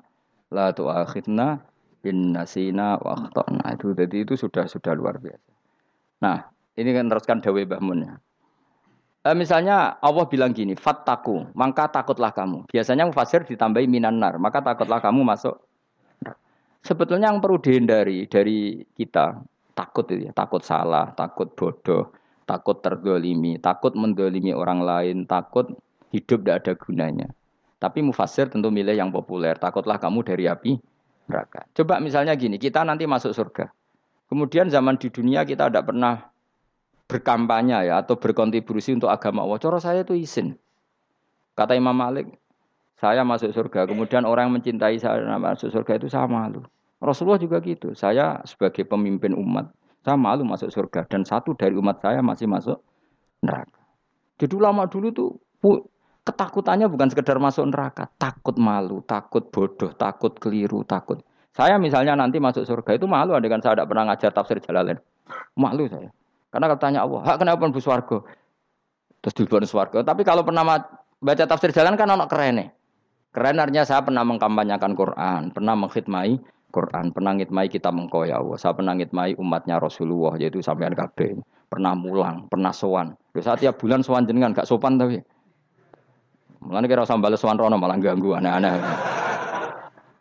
la 0.54 0.72
tu'akhidna 0.72 1.60
bin 2.00 2.32
nasina 2.32 2.96
wa 3.02 3.18
akhtana. 3.18 3.76
Itu 3.76 3.92
jadi 3.92 4.24
itu 4.24 4.34
sudah 4.38 4.64
sudah 4.66 4.96
luar 4.96 5.20
biasa. 5.20 5.50
Nah, 6.24 6.48
ini 6.80 6.90
kan 6.96 7.12
teruskan 7.12 7.44
dawe 7.44 7.60
Mbah 7.68 7.80
Mun 7.84 8.00
ya. 8.08 8.14
E, 9.24 9.32
misalnya 9.32 9.96
Allah 10.04 10.28
bilang 10.28 10.52
gini, 10.52 10.76
fattaku, 10.76 11.48
maka 11.56 11.88
takutlah 11.88 12.28
kamu. 12.28 12.68
Biasanya 12.68 13.08
mufasir 13.08 13.48
ditambahi 13.48 13.88
minanar, 13.88 14.36
maka 14.36 14.60
takutlah 14.60 15.00
kamu 15.00 15.24
masuk. 15.24 15.56
Sebetulnya 16.84 17.32
yang 17.32 17.40
perlu 17.40 17.56
dihindari 17.56 18.28
dari 18.28 18.84
kita, 18.92 19.40
takut 19.72 20.04
itu 20.12 20.28
ya, 20.28 20.32
takut 20.36 20.60
salah, 20.60 21.16
takut 21.16 21.48
bodoh, 21.56 22.12
takut 22.44 22.84
terdolimi, 22.84 23.56
takut 23.56 23.96
mendolimi 23.96 24.52
orang 24.52 24.84
lain, 24.84 25.24
takut 25.24 25.72
hidup 26.12 26.44
tidak 26.44 26.56
ada 26.60 26.72
gunanya. 26.76 27.28
Tapi 27.80 28.04
mufasir 28.04 28.52
tentu 28.52 28.68
milih 28.68 28.92
yang 28.92 29.08
populer, 29.08 29.56
takutlah 29.56 29.96
kamu 29.96 30.20
dari 30.28 30.44
api 30.44 30.76
neraka. 31.32 31.64
Coba 31.72 32.04
misalnya 32.04 32.36
gini, 32.36 32.60
kita 32.60 32.84
nanti 32.84 33.08
masuk 33.08 33.32
surga. 33.32 33.72
Kemudian 34.28 34.68
zaman 34.68 35.00
di 35.00 35.08
dunia 35.08 35.48
kita 35.48 35.72
tidak 35.72 35.88
pernah 35.88 36.28
berkampanye 37.04 37.88
ya 37.90 38.00
atau 38.00 38.16
berkontribusi 38.16 38.96
untuk 38.96 39.12
agama 39.12 39.44
Allah. 39.44 39.58
Coro 39.60 39.78
saya 39.78 40.02
itu 40.02 40.16
izin. 40.16 40.56
Kata 41.54 41.76
Imam 41.76 41.94
Malik, 41.94 42.32
saya 42.98 43.22
masuk 43.22 43.52
surga. 43.54 43.86
Kemudian 43.86 44.24
orang 44.24 44.50
yang 44.50 44.54
mencintai 44.58 44.96
saya 44.98 45.20
masuk 45.38 45.70
surga 45.70 46.00
itu 46.00 46.08
saya 46.10 46.26
malu. 46.26 46.64
Rasulullah 46.98 47.38
juga 47.38 47.60
gitu. 47.60 47.92
Saya 47.92 48.40
sebagai 48.48 48.88
pemimpin 48.88 49.36
umat, 49.36 49.70
saya 50.00 50.16
malu 50.16 50.42
masuk 50.42 50.72
surga. 50.72 51.06
Dan 51.06 51.22
satu 51.22 51.52
dari 51.52 51.76
umat 51.76 52.00
saya 52.00 52.24
masih 52.24 52.48
masuk 52.48 52.80
neraka. 53.44 53.80
Jadi 54.40 54.54
lama 54.58 54.88
dulu 54.88 55.12
tuh 55.14 55.30
ketakutannya 56.24 56.88
bukan 56.88 57.12
sekedar 57.12 57.36
masuk 57.36 57.68
neraka, 57.68 58.08
takut 58.16 58.56
malu, 58.56 59.04
takut 59.04 59.46
bodoh, 59.52 59.92
takut 59.94 60.32
keliru, 60.40 60.82
takut. 60.88 61.20
Saya 61.54 61.78
misalnya 61.78 62.18
nanti 62.18 62.42
masuk 62.42 62.66
surga 62.66 62.98
itu 62.98 63.06
malu 63.06 63.36
dengan 63.38 63.62
saya 63.62 63.78
tidak 63.78 63.86
pernah 63.92 64.10
ngajar 64.10 64.34
tafsir 64.34 64.58
Jalalain. 64.58 64.98
Malu 65.54 65.86
saya. 65.86 66.10
Karena 66.54 66.70
katanya 66.70 67.02
Allah, 67.02 67.20
hak 67.26 67.42
kenapa 67.42 67.66
pun 67.66 67.82
swarga? 67.82 68.22
Terus 69.26 69.34
dibon 69.34 69.66
swarga. 69.66 70.06
Tapi 70.06 70.22
kalau 70.22 70.46
pernah 70.46 70.62
baca 71.18 71.44
tafsir 71.50 71.74
jalan 71.74 71.98
kan 71.98 72.06
anak 72.06 72.30
keren 72.30 72.62
nih. 72.62 72.68
Keren 73.34 73.58
artinya 73.58 73.82
saya 73.82 74.06
pernah 74.06 74.22
mengkampanyakan 74.22 74.94
Quran, 74.94 75.50
pernah 75.50 75.74
mengkhidmai 75.74 76.38
Quran, 76.70 77.10
pernah 77.10 77.34
ngitmai 77.34 77.66
kita 77.66 77.90
mengkoya 77.90 78.38
Allah. 78.38 78.54
Saya 78.54 78.78
pernah 78.78 78.94
ngitmai 78.94 79.34
umatnya 79.34 79.82
Rasulullah, 79.82 80.38
yaitu 80.38 80.62
sampean 80.62 80.94
kabeh. 80.94 81.42
Pernah 81.66 81.98
mulang, 81.98 82.46
pernah 82.46 82.70
sowan. 82.70 83.18
Saat 83.34 83.66
tiap 83.66 83.82
bulan 83.82 84.06
sowan 84.06 84.22
jenengan 84.22 84.54
gak 84.54 84.70
sopan 84.70 84.94
tapi. 84.94 85.18
Mulane 86.62 86.86
kira 86.86 87.02
usah 87.02 87.18
bales 87.18 87.42
sowan 87.42 87.58
rono 87.58 87.74
malah 87.74 87.98
ganggu 87.98 88.38
aneh-aneh. 88.38 88.78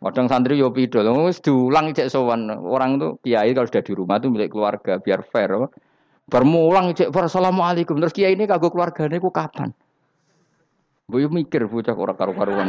Kadang 0.04 0.26
santri 0.26 0.58
yo 0.58 0.74
pidol, 0.74 1.06
wis 1.30 1.38
diulang 1.38 1.94
cek 1.94 2.10
sowan. 2.10 2.50
Orang 2.50 2.98
tuh 2.98 3.22
kiai 3.22 3.54
kalau 3.54 3.70
sudah 3.70 3.82
di 3.86 3.92
rumah 3.94 4.18
tuh 4.18 4.34
milik 4.34 4.50
keluarga 4.50 4.98
biar 4.98 5.22
fair. 5.22 5.70
Bermulang 6.24 6.96
cek 6.96 7.12
assalamualaikum. 7.12 8.00
Terus 8.00 8.16
kiai 8.16 8.32
ini 8.32 8.48
kagok 8.48 8.72
keluarganya 8.72 9.20
ku 9.20 9.28
kapan? 9.28 9.68
Boyo 11.04 11.28
mikir 11.28 11.68
bocah 11.68 11.92
orang 11.92 12.16
karu-karuan. 12.16 12.68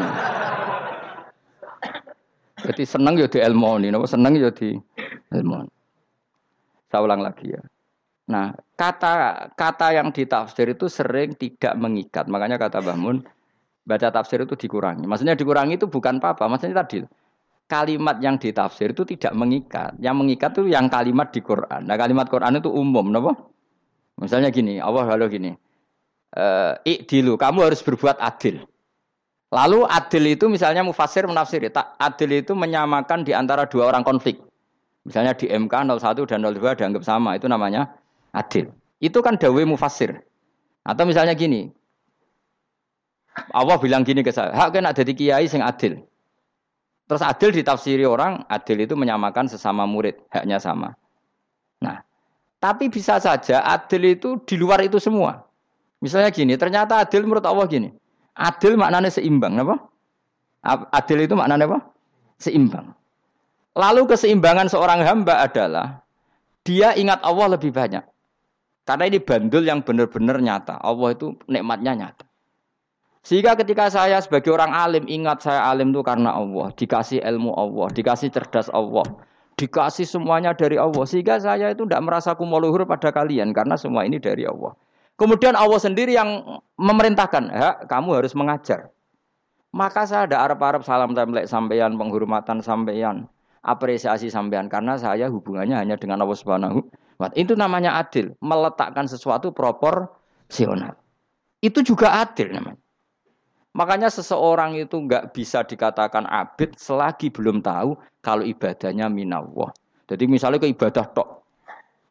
Jadi 2.65 2.83
seneng 2.83 3.15
ya 3.15 3.29
di 3.31 3.39
ilmoni, 3.39 3.93
napa 3.93 4.09
seneng 4.09 4.35
ya 4.35 4.51
di 4.51 4.75
ilmoni. 5.31 5.71
Saya 6.91 6.99
ulang 7.05 7.23
lagi 7.23 7.55
ya. 7.55 7.61
Nah, 8.25 8.51
kata 8.75 9.47
kata 9.53 9.87
yang 9.95 10.09
ditafsir 10.11 10.73
itu 10.73 10.89
sering 10.91 11.37
tidak 11.37 11.77
mengikat. 11.77 12.25
Makanya 12.25 12.57
kata 12.57 12.81
Bahmun, 12.81 13.21
baca 13.85 14.09
tafsir 14.09 14.41
itu 14.41 14.57
dikurangi. 14.57 15.05
Maksudnya 15.05 15.37
dikurangi 15.37 15.77
itu 15.77 15.87
bukan 15.87 16.17
apa-apa. 16.17 16.49
Maksudnya 16.49 16.81
tadi 16.83 17.05
kalimat 17.65 18.21
yang 18.21 18.37
ditafsir 18.37 18.93
itu 18.93 19.03
tidak 19.05 19.33
mengikat. 19.33 19.97
Yang 19.97 20.15
mengikat 20.15 20.49
itu 20.57 20.69
yang 20.69 20.85
kalimat 20.89 21.33
di 21.33 21.41
Quran. 21.41 21.85
Nah 21.85 21.97
kalimat 21.97 22.29
Quran 22.29 22.61
itu 22.61 22.69
umum, 22.69 23.09
kenapa? 23.09 23.33
Misalnya 24.21 24.49
gini, 24.53 24.79
Allah 24.79 25.03
lalu 25.17 25.25
gini, 25.27 25.51
uh, 26.37 26.79
ikdilu, 26.87 27.35
kamu 27.35 27.67
harus 27.67 27.83
berbuat 27.83 28.21
adil. 28.21 28.63
Lalu 29.51 29.83
adil 29.87 30.23
itu 30.35 30.45
misalnya 30.47 30.81
mufasir 30.81 31.27
menafsir, 31.27 31.63
tak 31.69 31.99
adil 31.99 32.39
itu 32.39 32.55
menyamakan 32.55 33.27
di 33.27 33.35
antara 33.35 33.67
dua 33.67 33.91
orang 33.91 34.07
konflik. 34.07 34.39
Misalnya 35.05 35.37
di 35.37 35.45
MK 35.45 36.01
01 36.01 36.25
dan 36.25 36.41
02 36.41 36.79
dianggap 36.81 37.03
sama, 37.05 37.37
itu 37.37 37.45
namanya 37.45 37.93
adil. 38.33 38.73
Itu 38.97 39.21
kan 39.21 39.37
dawe 39.37 39.61
mufasir. 39.67 40.17
Atau 40.81 41.05
misalnya 41.05 41.37
gini, 41.37 41.69
Allah 43.53 43.77
bilang 43.77 44.01
gini 44.01 44.25
ke 44.25 44.31
saya, 44.33 44.55
hak 44.55 44.73
kena 44.73 44.95
jadi 44.95 45.11
kiai 45.13 45.45
sing 45.45 45.61
adil. 45.61 46.01
Terus 47.05 47.21
adil 47.21 47.53
ditafsiri 47.53 48.01
orang, 48.01 48.41
adil 48.49 48.81
itu 48.81 48.97
menyamakan 48.97 49.45
sesama 49.45 49.85
murid, 49.85 50.17
haknya 50.33 50.57
sama. 50.57 50.97
Nah, 51.77 52.01
tapi 52.57 52.89
bisa 52.89 53.21
saja 53.21 53.61
adil 53.61 54.17
itu 54.17 54.41
di 54.41 54.57
luar 54.57 54.81
itu 54.81 54.97
semua. 54.97 55.45
Misalnya 56.01 56.33
gini, 56.33 56.57
ternyata 56.57 56.97
adil 57.05 57.29
menurut 57.29 57.45
Allah 57.45 57.69
gini. 57.69 57.93
Adil 58.33 58.73
maknanya 58.73 59.13
seimbang, 59.13 59.61
apa? 59.61 59.75
Adil 60.91 61.29
itu 61.29 61.37
maknanya 61.37 61.69
apa? 61.69 61.79
Seimbang. 62.41 62.97
Lalu 63.77 64.07
keseimbangan 64.09 64.65
seorang 64.71 65.05
hamba 65.05 65.45
adalah 65.45 66.01
dia 66.65 66.97
ingat 66.97 67.21
Allah 67.21 67.53
lebih 67.53 67.69
banyak. 67.69 68.01
Karena 68.85 69.03
ini 69.09 69.17
bandul 69.21 69.63
yang 69.65 69.81
benar-benar 69.81 70.41
nyata. 70.41 70.81
Allah 70.81 71.13
itu 71.13 71.37
nikmatnya 71.45 71.93
nyata. 71.93 72.25
Sehingga 73.25 73.57
ketika 73.57 73.89
saya 73.89 74.21
sebagai 74.21 74.53
orang 74.53 74.69
alim 74.69 75.09
ingat 75.09 75.41
saya 75.41 75.65
alim 75.65 75.89
itu 75.89 76.05
karena 76.05 76.29
Allah, 76.29 76.69
dikasih 76.77 77.25
ilmu 77.25 77.57
Allah, 77.57 77.89
dikasih 77.89 78.29
cerdas 78.29 78.69
Allah, 78.69 79.01
dikasih 79.57 80.05
semuanya 80.05 80.53
dari 80.53 80.77
Allah. 80.77 81.01
Sehingga 81.09 81.41
saya 81.41 81.73
itu 81.73 81.89
tidak 81.89 82.05
merasa 82.05 82.37
kumoluhur 82.37 82.85
pada 82.85 83.09
kalian 83.09 83.49
karena 83.49 83.81
semua 83.81 84.05
ini 84.05 84.21
dari 84.21 84.45
Allah. 84.45 84.77
Kemudian 85.17 85.57
Allah 85.57 85.81
sendiri 85.81 86.13
yang 86.13 86.61
memerintahkan, 86.77 87.43
ya, 87.49 87.69
kamu 87.89 88.21
harus 88.21 88.37
mengajar. 88.37 88.93
Maka 89.73 90.05
saya 90.05 90.29
ada 90.29 90.45
Arab-Arab 90.45 90.85
salam 90.85 91.17
template 91.17 91.49
sampeyan, 91.49 91.97
penghormatan 91.97 92.61
sampeyan, 92.61 93.25
apresiasi 93.65 94.29
sampeyan 94.29 94.69
karena 94.69 95.01
saya 95.01 95.33
hubungannya 95.33 95.73
hanya 95.73 95.97
dengan 95.97 96.21
Allah 96.21 96.37
Subhanahu 96.37 96.85
wa 97.17 97.33
Itu 97.33 97.57
namanya 97.57 97.97
adil, 97.97 98.37
meletakkan 98.37 99.09
sesuatu 99.09 99.49
proporsional. 99.49 100.93
Itu 101.57 101.81
juga 101.81 102.21
adil 102.21 102.53
namanya. 102.53 102.84
Makanya 103.75 104.07
seseorang 104.07 104.79
itu 104.79 104.95
nggak 104.95 105.35
bisa 105.35 105.67
dikatakan 105.67 106.23
abid 106.31 106.79
selagi 106.79 107.27
belum 107.27 107.59
tahu 107.59 107.99
kalau 108.23 108.47
ibadahnya 108.47 109.11
minallah. 109.11 109.75
Jadi 110.07 110.31
misalnya 110.31 110.63
ke 110.63 110.71
ibadah 110.71 111.03
tok. 111.11 111.43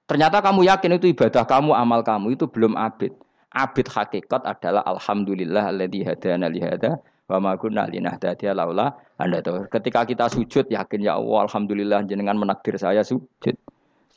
Ternyata 0.05 0.45
kamu 0.45 0.69
yakin 0.69 1.01
itu 1.01 1.09
ibadah 1.17 1.49
kamu, 1.49 1.73
amal 1.73 2.05
kamu 2.05 2.37
itu 2.37 2.45
belum 2.45 2.77
abid. 2.77 3.17
Abid 3.49 3.89
hakikat 3.89 4.45
adalah 4.45 4.85
alhamdulillah 4.85 5.73
alladzi 5.73 6.05
hadana 6.05 6.53
li 6.53 6.61
hada 6.61 7.01
Wa 7.25 7.41
ma 7.41 7.57
kunna 7.57 7.89
linahtadiya 7.89 8.53
laula 8.53 8.93
anda 9.17 9.41
tahu. 9.41 9.65
Ketika 9.73 10.05
kita 10.05 10.29
sujud 10.29 10.69
yakin 10.69 11.01
ya 11.01 11.17
Allah 11.17 11.49
alhamdulillah 11.49 12.05
jenengan 12.05 12.37
menakdir 12.37 12.77
saya 12.77 13.01
sujud. 13.01 13.57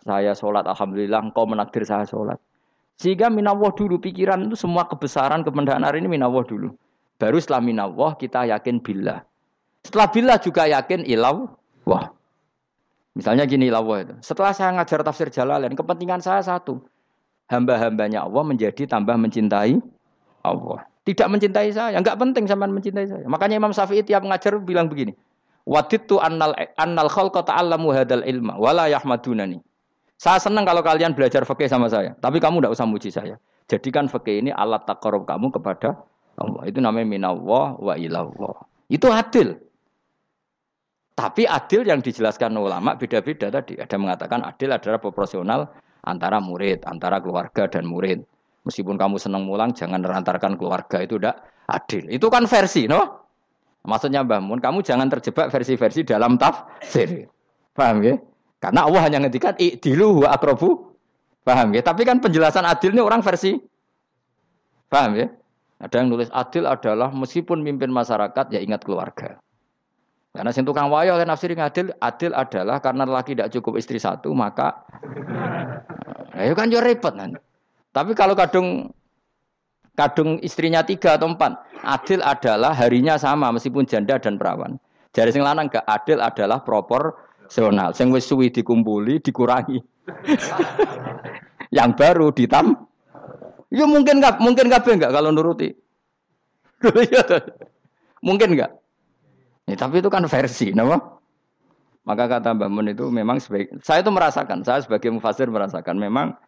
Saya 0.04 0.36
sholat 0.36 0.68
alhamdulillah 0.68 1.24
engkau 1.24 1.48
menakdir 1.48 1.88
saya 1.88 2.04
sholat. 2.04 2.36
Sehingga 3.00 3.32
minawah 3.32 3.72
dulu 3.72 4.01
pikiran 4.04 4.44
itu 4.51 4.60
semua 4.60 4.92
kebesaran 4.92 5.48
kemendahan 5.48 5.88
hari 5.88 6.04
ini 6.04 6.20
minawah 6.20 6.44
dulu. 6.44 6.75
Baru 7.17 7.41
setelah 7.41 7.65
minawah 7.65 8.13
kita 8.13 8.45
yakin 8.45 8.77
billah. 8.81 9.25
Setelah 9.81 10.07
billah 10.13 10.38
juga 10.38 10.69
yakin 10.69 11.01
ilaw 11.05 11.50
wah. 11.89 12.13
Misalnya 13.17 13.50
gini 13.50 13.74
ilawah 13.74 14.05
itu. 14.05 14.15
Setelah 14.21 14.53
saya 14.53 14.69
ngajar 14.77 15.01
tafsir 15.01 15.33
Jalalain, 15.33 15.74
kepentingan 15.74 16.21
saya 16.21 16.45
satu. 16.45 16.86
Hamba-hambanya 17.50 18.29
Allah 18.29 18.43
menjadi 18.45 18.86
tambah 18.86 19.17
mencintai 19.17 19.81
Allah. 20.45 20.86
Tidak 21.07 21.25
mencintai 21.25 21.71
saya, 21.71 21.97
enggak 21.97 22.19
penting 22.19 22.45
sama 22.45 22.67
mencintai 22.67 23.07
saya. 23.07 23.25
Makanya 23.25 23.57
Imam 23.57 23.71
Syafi'i 23.71 24.03
tiap 24.03 24.21
ngajar 24.27 24.59
bilang 24.62 24.91
begini. 24.91 25.15
Waditu 25.63 26.19
annal 26.19 26.51
annal 26.75 27.07
khalqa 27.07 27.47
ta'allamu 27.47 27.95
hadal 27.95 28.24
ilma 28.27 28.59
wala 28.59 28.91
yahmadunani. 28.91 29.63
Saya 30.19 30.43
senang 30.43 30.67
kalau 30.67 30.83
kalian 30.83 31.15
belajar 31.15 31.47
fikih 31.47 31.71
sama 31.71 31.88
saya, 31.88 32.13
tapi 32.19 32.43
kamu 32.43 32.59
tidak 32.59 32.71
usah 32.75 32.88
muji 32.89 33.09
saya. 33.09 33.36
Jadikan 33.71 34.12
fikih 34.12 34.43
ini 34.43 34.51
alat 34.51 34.83
takarub 34.83 35.24
kamu 35.24 35.51
kepada 35.51 35.95
Allah. 36.38 36.63
Itu 36.70 36.79
namanya 36.79 37.08
minallah 37.10 37.77
wa 37.77 37.94
ilallah. 37.98 38.56
Itu 38.88 39.10
adil. 39.10 39.58
Tapi 41.17 41.50
adil 41.50 41.82
yang 41.82 42.00
dijelaskan 42.06 42.53
ulama 42.53 42.94
beda-beda 42.94 43.50
tadi. 43.50 43.74
Ada 43.82 43.98
mengatakan 43.98 44.46
adil 44.46 44.70
adalah 44.70 45.01
proporsional 45.01 45.65
antara 46.06 46.38
murid, 46.38 46.86
antara 46.86 47.17
keluarga 47.17 47.65
dan 47.65 47.89
murid. 47.89 48.22
Meskipun 48.70 49.00
kamu 49.01 49.17
senang 49.17 49.48
mulang, 49.48 49.74
jangan 49.74 49.98
merantarkan 50.03 50.60
keluarga 50.60 51.01
itu 51.01 51.17
udah 51.17 51.34
adil. 51.72 52.06
Itu 52.12 52.29
kan 52.29 52.46
versi, 52.46 52.86
no? 52.86 53.25
Maksudnya 53.88 54.22
Mbah 54.27 54.44
Mun, 54.44 54.60
kamu 54.60 54.84
jangan 54.84 55.08
terjebak 55.08 55.48
versi-versi 55.48 56.03
dalam 56.03 56.36
tafsir. 56.36 57.32
Paham 57.72 58.03
ya? 58.03 58.20
Karena 58.60 58.84
Allah 58.84 59.01
hanya 59.08 59.17
ngendikan 59.24 59.56
i'dilu 59.56 60.27
wa 60.27 60.36
akrobu. 60.36 60.91
Paham 61.48 61.72
ya? 61.72 61.82
Tapi 61.82 62.03
kan 62.03 62.20
penjelasan 62.20 62.67
adil 62.67 62.91
ini 62.91 63.00
orang 63.00 63.24
versi. 63.24 63.56
Paham 64.91 65.15
ya? 65.15 65.32
Ada 65.77 66.01
yang 66.01 66.10
nulis 66.10 66.29
adil 66.34 66.65
adalah 66.65 67.13
meskipun 67.13 67.62
mimpin 67.62 67.93
masyarakat 67.93 68.50
ya 68.50 68.57
ingat 68.57 68.81
keluarga. 68.81 69.38
Karena 70.34 70.50
sing 70.53 70.65
tukang 70.65 70.89
wayo 70.89 71.17
kan 71.17 71.29
nafsir 71.29 71.53
adil, 71.53 71.93
adil 72.01 72.31
adalah 72.34 72.77
karena 72.81 73.05
laki 73.05 73.34
tidak 73.38 73.53
cukup 73.53 73.77
istri 73.81 73.98
satu 73.98 74.34
maka 74.38 74.86
ayo 76.41 76.53
kan 76.57 76.74
yo 76.74 76.81
repot 76.81 77.13
nanti. 77.13 77.38
Tapi 77.93 78.13
kalau 78.13 78.34
kadung 78.38 78.89
kadung 79.98 80.38
istrinya 80.46 80.86
tiga 80.86 81.17
atau 81.17 81.34
empat, 81.34 81.57
adil 81.81 82.22
adalah 82.22 82.74
harinya 82.74 83.17
sama 83.17 83.50
meskipun 83.50 83.89
janda 83.89 84.22
dan 84.22 84.38
perawan. 84.38 84.77
Jadi 85.17 85.34
sing 85.34 85.41
lanang 85.41 85.69
gak 85.74 85.86
adil 85.89 86.22
adalah 86.22 86.62
proporsional. 86.62 87.93
Sing 87.98 88.13
wis 88.13 88.29
suwi 88.29 88.53
dikumpuli 88.53 89.17
dikurangi. 89.17 89.81
Yang 91.77 91.89
baru 91.98 92.29
ditam. 92.29 92.87
Ya 93.74 93.83
mungkin 93.83 94.24
nggak 94.24 94.39
mungkin 94.39 94.71
nggak 94.71 94.88
enggak 94.88 95.12
kalau 95.12 95.29
nuruti. 95.31 95.75
Iya 97.09 97.25
mungkin 98.21 98.53
nggak? 98.53 98.71
Ya, 99.67 99.75
tapi 99.75 100.00
itu 100.00 100.07
kan 100.07 100.24
versi, 100.24 100.71
nama. 100.71 100.95
Maka 102.07 102.24
kata 102.31 102.55
Mbak 102.55 102.69
Mun 102.71 102.88
itu 102.88 103.05
memang 103.12 103.36
sebagai 103.43 103.75
saya 103.83 104.00
itu 104.00 104.07
merasakan, 104.07 104.63
saya 104.63 104.79
sebagai 104.79 105.12
mufasir 105.12 105.51
merasakan 105.51 106.00
memang 106.00 106.39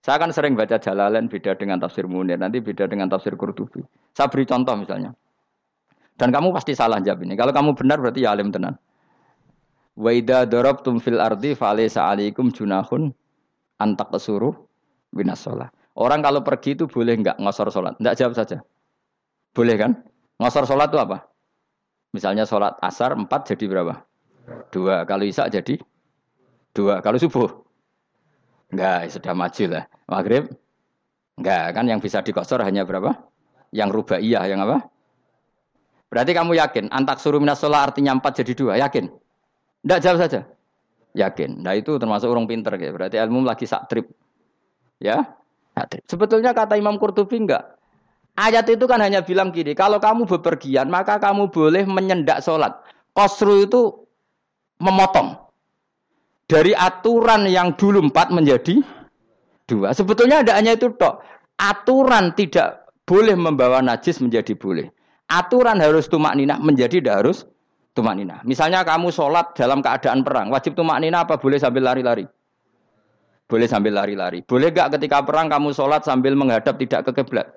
saya 0.00 0.16
akan 0.16 0.32
sering 0.32 0.56
baca 0.56 0.80
Jalalain 0.80 1.28
beda 1.28 1.54
dengan 1.54 1.78
tafsir 1.78 2.08
Munir, 2.08 2.40
nanti 2.40 2.58
beda 2.58 2.88
dengan 2.88 3.06
tafsir 3.06 3.36
Qurtubi. 3.36 3.84
Saya 4.16 4.32
beri 4.32 4.48
contoh 4.48 4.74
misalnya. 4.74 5.14
Dan 6.18 6.34
kamu 6.34 6.50
pasti 6.50 6.74
salah 6.74 6.98
jawab 6.98 7.22
ini. 7.22 7.38
Kalau 7.38 7.54
kamu 7.54 7.76
benar 7.78 8.02
berarti 8.02 8.24
ya 8.26 8.34
alim 8.34 8.50
tenan. 8.50 8.80
Wa 9.94 10.10
idza 10.10 10.48
darabtum 10.48 10.98
fil 10.98 11.20
ardi 11.20 11.52
falaysa 11.54 12.08
alaikum 12.08 12.50
junahun 12.50 13.12
antak 13.78 14.10
kesuruh 14.10 14.56
binas 15.12 15.44
Orang 15.92 16.24
kalau 16.24 16.40
pergi 16.40 16.72
itu 16.72 16.88
boleh 16.88 17.20
enggak 17.20 17.36
ngosor 17.36 17.68
sholat? 17.68 18.00
Enggak 18.00 18.16
jawab 18.16 18.32
saja. 18.32 18.64
Boleh 19.52 19.76
kan? 19.76 19.92
Ngosor 20.40 20.64
sholat 20.64 20.88
itu 20.88 20.98
apa? 20.98 21.28
Misalnya 22.16 22.48
sholat 22.48 22.80
asar 22.80 23.12
empat 23.12 23.52
jadi 23.52 23.64
berapa? 23.68 23.94
Dua. 24.72 25.04
Kalau 25.04 25.24
isak 25.28 25.52
jadi 25.52 25.76
dua. 26.72 27.04
Kalau 27.04 27.20
subuh 27.20 27.62
Enggak, 28.72 29.12
sudah 29.12 29.36
maju 29.36 29.64
lah. 29.68 29.84
Maghrib? 30.08 30.48
Enggak, 31.36 31.76
kan 31.76 31.84
yang 31.84 32.00
bisa 32.00 32.24
dikosor 32.24 32.64
hanya 32.64 32.88
berapa? 32.88 33.12
Yang 33.68 34.00
rubaiyah, 34.00 34.48
yang 34.48 34.64
apa? 34.64 34.88
Berarti 36.08 36.32
kamu 36.32 36.56
yakin, 36.56 36.88
antak 36.88 37.20
suruh 37.20 37.36
minas 37.36 37.60
artinya 37.60 38.16
empat 38.16 38.40
jadi 38.40 38.52
dua, 38.56 38.72
yakin? 38.80 39.12
Enggak 39.84 40.00
jawab 40.00 40.18
saja. 40.24 40.40
Yakin. 41.12 41.60
Nah 41.60 41.76
itu 41.76 42.00
termasuk 42.00 42.32
orang 42.32 42.48
pinter. 42.48 42.72
Ya. 42.80 42.88
Berarti 42.88 43.16
ilmu 43.20 43.44
lagi 43.44 43.68
sak 43.68 43.92
trip. 43.92 44.08
Ya? 44.96 45.36
Trip. 45.72 46.04
Sebetulnya 46.04 46.52
kata 46.52 46.76
Imam 46.76 47.00
Qurtubi 47.00 47.48
enggak. 47.48 47.80
Ayat 48.32 48.64
itu 48.68 48.84
kan 48.88 49.00
hanya 49.00 49.20
bilang 49.20 49.52
gini, 49.52 49.76
kalau 49.76 50.00
kamu 50.00 50.24
bepergian 50.24 50.88
maka 50.88 51.20
kamu 51.20 51.52
boleh 51.52 51.84
menyendak 51.84 52.40
sholat. 52.40 52.72
Kosru 53.12 53.68
itu 53.68 54.08
memotong 54.80 55.36
dari 56.48 56.72
aturan 56.72 57.44
yang 57.48 57.76
dulu 57.76 58.08
empat 58.08 58.32
menjadi 58.32 58.80
dua. 59.68 59.92
Sebetulnya 59.92 60.40
ada 60.44 60.56
hanya 60.56 60.76
itu 60.76 60.92
tok. 60.96 61.20
Aturan 61.60 62.32
tidak 62.32 62.88
boleh 63.04 63.36
membawa 63.36 63.84
najis 63.84 64.20
menjadi 64.24 64.56
boleh. 64.56 64.88
Aturan 65.28 65.80
harus 65.80 66.08
tumak 66.08 66.32
nina 66.36 66.56
menjadi 66.56 67.00
tidak 67.00 67.24
harus 67.24 67.44
tumak 67.92 68.16
nina. 68.16 68.40
Misalnya 68.48 68.80
kamu 68.84 69.12
sholat 69.12 69.52
dalam 69.52 69.84
keadaan 69.84 70.24
perang, 70.24 70.48
wajib 70.48 70.72
tumak 70.72 71.00
nina 71.00 71.24
apa 71.24 71.36
boleh 71.36 71.60
sambil 71.60 71.84
lari-lari? 71.84 72.24
Boleh 73.52 73.68
sambil 73.68 73.92
lari-lari. 73.92 74.40
Boleh 74.40 74.72
gak 74.72 74.96
ketika 74.96 75.20
perang 75.20 75.52
kamu 75.52 75.76
sholat 75.76 76.08
sambil 76.08 76.32
menghadap 76.32 76.72
tidak 76.80 77.04
ke 77.04 77.20
kiblat? 77.20 77.52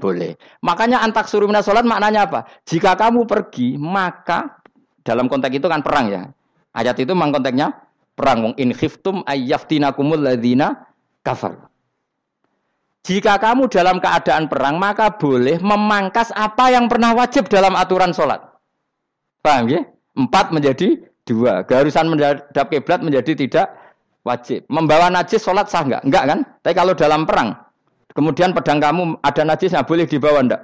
Boleh. 0.00 0.40
Makanya 0.64 1.04
antak 1.04 1.28
surumina 1.28 1.60
sholat 1.60 1.84
maknanya 1.84 2.24
apa? 2.24 2.48
Jika 2.64 2.96
kamu 2.96 3.28
pergi, 3.28 3.76
maka 3.76 4.64
dalam 5.04 5.28
konteks 5.28 5.60
itu 5.60 5.68
kan 5.68 5.84
perang 5.84 6.08
ya. 6.08 6.24
Ayat 6.72 6.96
itu 6.96 7.12
memang 7.12 7.36
konteksnya 7.36 7.68
perang 8.16 8.48
wong 8.48 8.54
in 8.56 8.72
khiftum 8.72 9.20
ayyaftinakumul 9.28 10.24
ladzina 10.24 10.88
kafar. 11.20 11.68
Jika 13.04 13.36
kamu 13.36 13.68
dalam 13.68 14.00
keadaan 14.00 14.48
perang 14.48 14.80
maka 14.80 15.12
boleh 15.20 15.60
memangkas 15.60 16.32
apa 16.32 16.72
yang 16.72 16.88
pernah 16.88 17.12
wajib 17.12 17.44
dalam 17.52 17.76
aturan 17.76 18.16
sholat. 18.16 18.40
Paham 19.44 19.68
ya? 19.68 19.84
Empat 20.16 20.48
menjadi 20.48 20.96
dua. 21.28 21.60
Keharusan 21.68 22.08
menghadap 22.08 22.72
kiblat 22.72 23.04
menjadi 23.04 23.36
tidak 23.36 23.79
wajib. 24.24 24.66
Membawa 24.68 25.08
najis 25.08 25.40
sholat 25.40 25.68
sah 25.72 25.84
enggak? 25.84 26.02
Enggak 26.04 26.24
kan? 26.28 26.38
Tapi 26.60 26.74
kalau 26.76 26.92
dalam 26.92 27.24
perang, 27.24 27.56
kemudian 28.12 28.52
pedang 28.52 28.78
kamu 28.82 29.18
ada 29.24 29.42
najisnya 29.44 29.84
boleh 29.86 30.04
dibawa 30.04 30.44
enggak? 30.44 30.62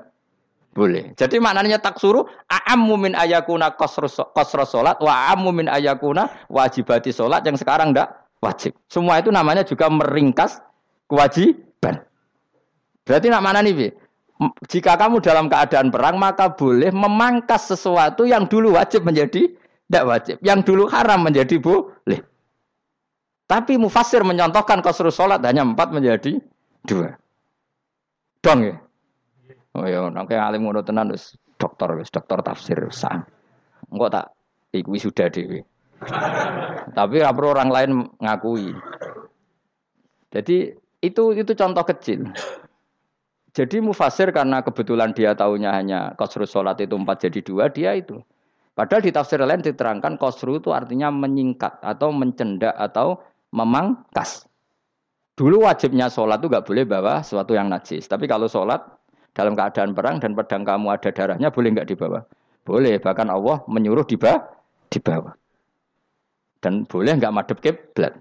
Boleh. 0.76 1.16
Jadi 1.16 1.40
maknanya 1.40 1.80
tak 1.80 1.96
suruh 1.96 2.28
a'ammu 2.52 3.00
min 3.00 3.12
ayakuna 3.16 3.72
kosro 3.80 4.64
solat 4.68 5.00
wa 5.00 5.32
min 5.48 5.72
ayakuna 5.72 6.28
wajibati 6.52 7.16
solat 7.16 7.48
yang 7.48 7.56
sekarang 7.56 7.96
ndak 7.96 8.12
wajib. 8.44 8.76
Semua 8.92 9.16
itu 9.16 9.32
namanya 9.32 9.64
juga 9.64 9.88
meringkas 9.88 10.60
kewajiban. 11.08 12.04
Berarti 13.08 13.26
nak 13.32 13.40
mana 13.40 13.64
nih, 13.64 13.88
Jika 14.68 15.00
kamu 15.00 15.24
dalam 15.24 15.48
keadaan 15.48 15.88
perang 15.88 16.20
maka 16.20 16.52
boleh 16.52 16.92
memangkas 16.92 17.72
sesuatu 17.72 18.28
yang 18.28 18.44
dulu 18.44 18.76
wajib 18.76 19.00
menjadi 19.08 19.48
tidak 19.88 20.04
wajib, 20.04 20.36
yang 20.44 20.60
dulu 20.60 20.84
haram 20.92 21.24
menjadi 21.24 21.56
boleh. 21.56 22.20
Tapi 23.46 23.78
mufasir 23.78 24.26
menyontohkan 24.26 24.82
kosro 24.82 25.14
solat 25.14 25.38
hanya 25.46 25.62
empat 25.62 25.94
menjadi 25.94 26.42
dua. 26.82 27.14
Dong 28.42 28.60
ya. 28.66 28.76
Oh 29.78 29.86
ya, 29.86 30.10
nek 30.10 30.34
alim 30.34 30.66
ngono 30.66 30.82
tenan 30.82 31.14
wis 31.14 31.38
dokter 31.54 31.94
wis 31.94 32.10
dokter 32.10 32.42
tafsir 32.42 32.78
sah. 32.90 33.22
Engko 33.86 34.10
tak 34.10 34.34
iku 34.74 34.98
sudah 34.98 35.30
dhewe. 35.30 35.62
Tapi 36.96 37.16
apa 37.22 37.40
orang 37.46 37.70
lain 37.70 37.90
ngakui. 38.18 38.74
Jadi 40.34 40.74
itu 41.00 41.22
itu 41.38 41.52
contoh 41.54 41.84
kecil. 41.86 42.26
Jadi 43.56 43.80
mufasir 43.80 44.34
karena 44.36 44.60
kebetulan 44.60 45.16
dia 45.16 45.32
tahunya 45.32 45.72
hanya 45.72 46.00
kosru 46.20 46.44
sholat 46.44 46.76
itu 46.82 46.92
empat 46.92 47.24
jadi 47.24 47.40
dua, 47.40 47.64
dia 47.72 47.96
itu. 47.96 48.20
Padahal 48.76 49.00
di 49.00 49.08
tafsir 49.08 49.40
lain 49.40 49.64
diterangkan 49.64 50.20
kosru 50.20 50.60
itu 50.60 50.76
artinya 50.76 51.08
menyingkat 51.08 51.80
atau 51.80 52.12
mencendak 52.12 52.76
atau 52.76 53.24
memangkas. 53.56 54.44
Dulu 55.36 55.64
wajibnya 55.64 56.12
sholat 56.12 56.40
itu 56.44 56.52
nggak 56.52 56.64
boleh 56.68 56.84
bawa 56.84 57.24
sesuatu 57.24 57.56
yang 57.56 57.72
najis. 57.72 58.04
Tapi 58.04 58.28
kalau 58.28 58.48
sholat 58.48 58.84
dalam 59.32 59.56
keadaan 59.56 59.96
perang 59.96 60.20
dan 60.20 60.36
pedang 60.36 60.64
kamu 60.64 60.92
ada 60.92 61.08
darahnya 61.12 61.48
boleh 61.48 61.72
nggak 61.72 61.88
dibawa? 61.92 62.20
Boleh, 62.64 63.00
bahkan 63.00 63.28
Allah 63.32 63.64
menyuruh 63.68 64.04
dibawa, 64.04 64.44
dibawa. 64.92 65.32
Dan 66.60 66.84
boleh 66.88 67.16
nggak 67.16 67.32
madep 67.32 67.58
kiblat. 67.64 68.16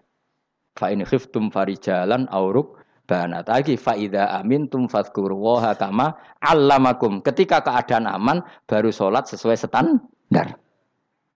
Fa 0.75 0.91
in 0.91 1.07
khiftum 1.07 1.51
farijalan 1.51 2.27
auruk 2.31 2.83
banat 3.05 3.45
lagi 3.45 3.77
faida 3.77 4.33
amin 4.41 4.65
tum 4.67 4.89
fadkurullaha 4.89 5.77
kama 5.77 6.17
allamakum 6.41 7.21
ketika 7.21 7.61
keadaan 7.61 8.09
aman 8.09 8.41
baru 8.65 8.89
sholat 8.89 9.29
sesuai 9.29 9.55
standar 9.61 10.57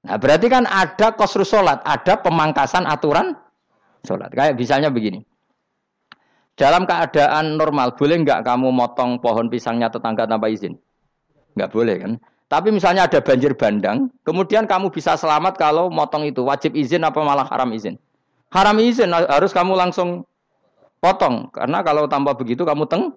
nah 0.01 0.17
berarti 0.17 0.49
kan 0.49 0.65
ada 0.65 1.13
kosru 1.13 1.45
sholat 1.45 1.79
ada 1.85 2.17
pemangkasan 2.19 2.89
aturan 2.89 3.37
sholat 4.05 4.31
kayak 4.31 4.55
misalnya 4.55 4.89
begini 4.91 5.23
dalam 6.59 6.83
keadaan 6.83 7.55
normal 7.55 7.95
boleh 7.95 8.19
nggak 8.19 8.43
kamu 8.43 8.67
motong 8.71 9.19
pohon 9.23 9.47
pisangnya 9.47 9.87
tetangga 9.87 10.27
tanpa 10.27 10.51
izin 10.51 10.75
nggak 11.55 11.71
boleh 11.71 11.95
kan 11.99 12.11
tapi 12.49 12.73
misalnya 12.73 13.05
ada 13.05 13.21
banjir 13.21 13.53
bandang, 13.53 14.09
kemudian 14.25 14.65
kamu 14.65 14.89
bisa 14.89 15.13
selamat 15.13 15.53
kalau 15.53 15.85
motong 15.93 16.25
itu 16.25 16.41
wajib 16.41 16.73
izin 16.73 17.05
apa 17.05 17.21
malah 17.21 17.45
haram 17.45 17.69
izin? 17.69 17.93
Haram 18.49 18.73
izin 18.81 19.13
harus 19.13 19.53
kamu 19.53 19.77
langsung 19.77 20.25
potong 20.97 21.53
karena 21.53 21.85
kalau 21.85 22.09
tanpa 22.09 22.33
begitu 22.33 22.65
kamu 22.65 22.89
teng 22.89 23.13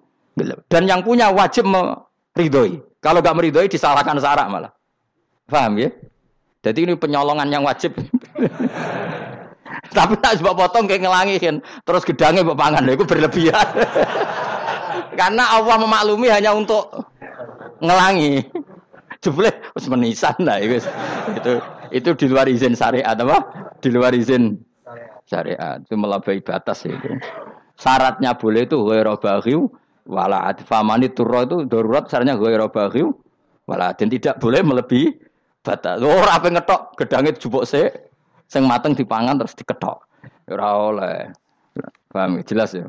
dan 0.69 0.85
yang 0.85 1.01
punya 1.01 1.33
wajib 1.33 1.65
meridoi. 1.65 2.77
Kalau 3.01 3.25
nggak 3.25 3.33
meridoi 3.33 3.65
disalahkan 3.65 4.21
sarak 4.21 4.53
malah. 4.53 4.69
Paham 5.49 5.81
ya? 5.81 5.89
Jadi 6.61 6.85
ini 6.85 6.93
penyolongan 6.93 7.49
yang 7.49 7.65
wajib. 7.65 7.97
Tapi 9.93 10.17
tak 10.19 10.41
sebab 10.41 10.57
potong 10.57 10.89
kayak 10.89 11.05
ngelangihin, 11.05 11.61
terus 11.85 12.01
gedangnya 12.01 12.41
mbok 12.41 12.57
pangan, 12.57 12.89
itu 12.89 13.05
berlebihan. 13.05 13.67
Karena 15.19 15.53
Allah 15.53 15.77
memaklumi 15.77 16.27
hanya 16.33 16.57
untuk 16.57 16.89
ngelangi. 17.79 18.41
Jebule 19.23 19.55
wis 19.71 19.87
menisan 19.87 20.35
lah 20.43 20.59
itu 20.59 20.83
itu 21.31 21.53
itu 21.95 22.09
di 22.11 22.25
luar 22.27 22.43
izin 22.43 22.75
syariat 22.75 23.15
apa? 23.15 23.39
Di 23.79 23.87
luar 23.87 24.11
izin 24.11 24.59
syariat. 25.23 25.79
Itu 25.79 25.95
melampaui 25.95 26.43
batas 26.43 26.83
itu 26.83 27.23
syaratnya 27.79 28.35
boleh 28.37 28.67
itu 28.67 28.77
ghairu 28.83 29.15
baghiw 29.17 29.61
wala 30.11 30.51
adfamani 30.51 31.07
turro 31.15 31.47
itu 31.47 31.57
darurat 31.71 32.05
syaratnya 32.11 32.35
ghairu 32.35 32.67
baghiw 32.67 33.07
wala 33.63 33.95
dan 33.95 34.11
tidak 34.11 34.43
boleh 34.43 34.59
melebihi 34.59 35.07
batas. 35.63 36.03
Ora 36.03 36.35
apa 36.35 36.51
ngetok 36.51 36.81
gedange 36.99 37.31
jupuk 37.39 37.63
sik 37.63 38.12
sing 38.47 38.63
mateng 38.65 38.93
dipangan 38.97 39.39
terus 39.39 39.55
diketok 39.57 40.05
ora 40.51 40.69
oleh 40.75 41.17
paham 42.11 42.39
jelas 42.45 42.75
ya 42.75 42.87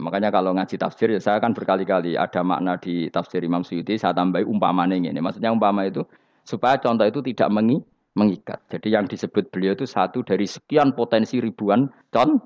Makanya 0.00 0.32
kalau 0.32 0.56
ngaji 0.56 0.80
tafsir, 0.80 1.12
ya 1.12 1.20
saya 1.20 1.38
kan 1.38 1.52
berkali-kali 1.52 2.16
ada 2.16 2.40
makna 2.40 2.80
di 2.80 3.12
tafsir 3.12 3.44
Imam 3.44 3.60
Suyuti, 3.60 4.00
saya 4.00 4.16
tambahi 4.16 4.48
umpamanya 4.48 4.96
ini. 4.96 5.20
Maksudnya 5.20 5.52
umpama 5.52 5.84
itu 5.84 6.02
supaya 6.48 6.80
contoh 6.80 7.04
itu 7.04 7.20
tidak 7.20 7.52
mengi, 7.52 7.84
mengikat. 8.16 8.64
Jadi 8.72 8.96
yang 8.96 9.04
disebut 9.04 9.52
beliau 9.52 9.76
itu 9.76 9.84
satu 9.84 10.24
dari 10.24 10.48
sekian 10.48 10.96
potensi 10.96 11.38
ribuan 11.38 11.92
con, 12.08 12.40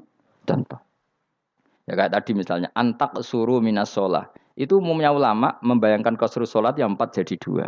contoh. 0.44 0.82
Ya 1.86 1.94
kayak 1.94 2.12
tadi 2.18 2.34
misalnya 2.34 2.68
antak 2.74 3.14
suruh 3.22 3.62
minas 3.62 3.94
sholah. 3.94 4.28
Itu 4.58 4.82
umumnya 4.82 5.14
ulama 5.14 5.58
membayangkan 5.62 6.18
kosru 6.18 6.46
sholat 6.46 6.74
yang 6.78 6.98
empat 6.98 7.22
jadi 7.22 7.34
dua. 7.38 7.66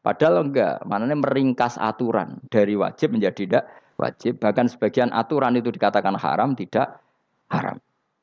Padahal 0.00 0.48
enggak, 0.48 0.80
maknanya 0.88 1.16
meringkas 1.20 1.76
aturan 1.76 2.40
dari 2.48 2.72
wajib 2.72 3.12
menjadi 3.12 3.36
tidak 3.44 3.64
wajib. 4.00 4.40
Bahkan 4.40 4.72
sebagian 4.72 5.12
aturan 5.12 5.60
itu 5.60 5.68
dikatakan 5.68 6.16
haram, 6.16 6.56
tidak 6.56 7.04
haram. 7.52 7.76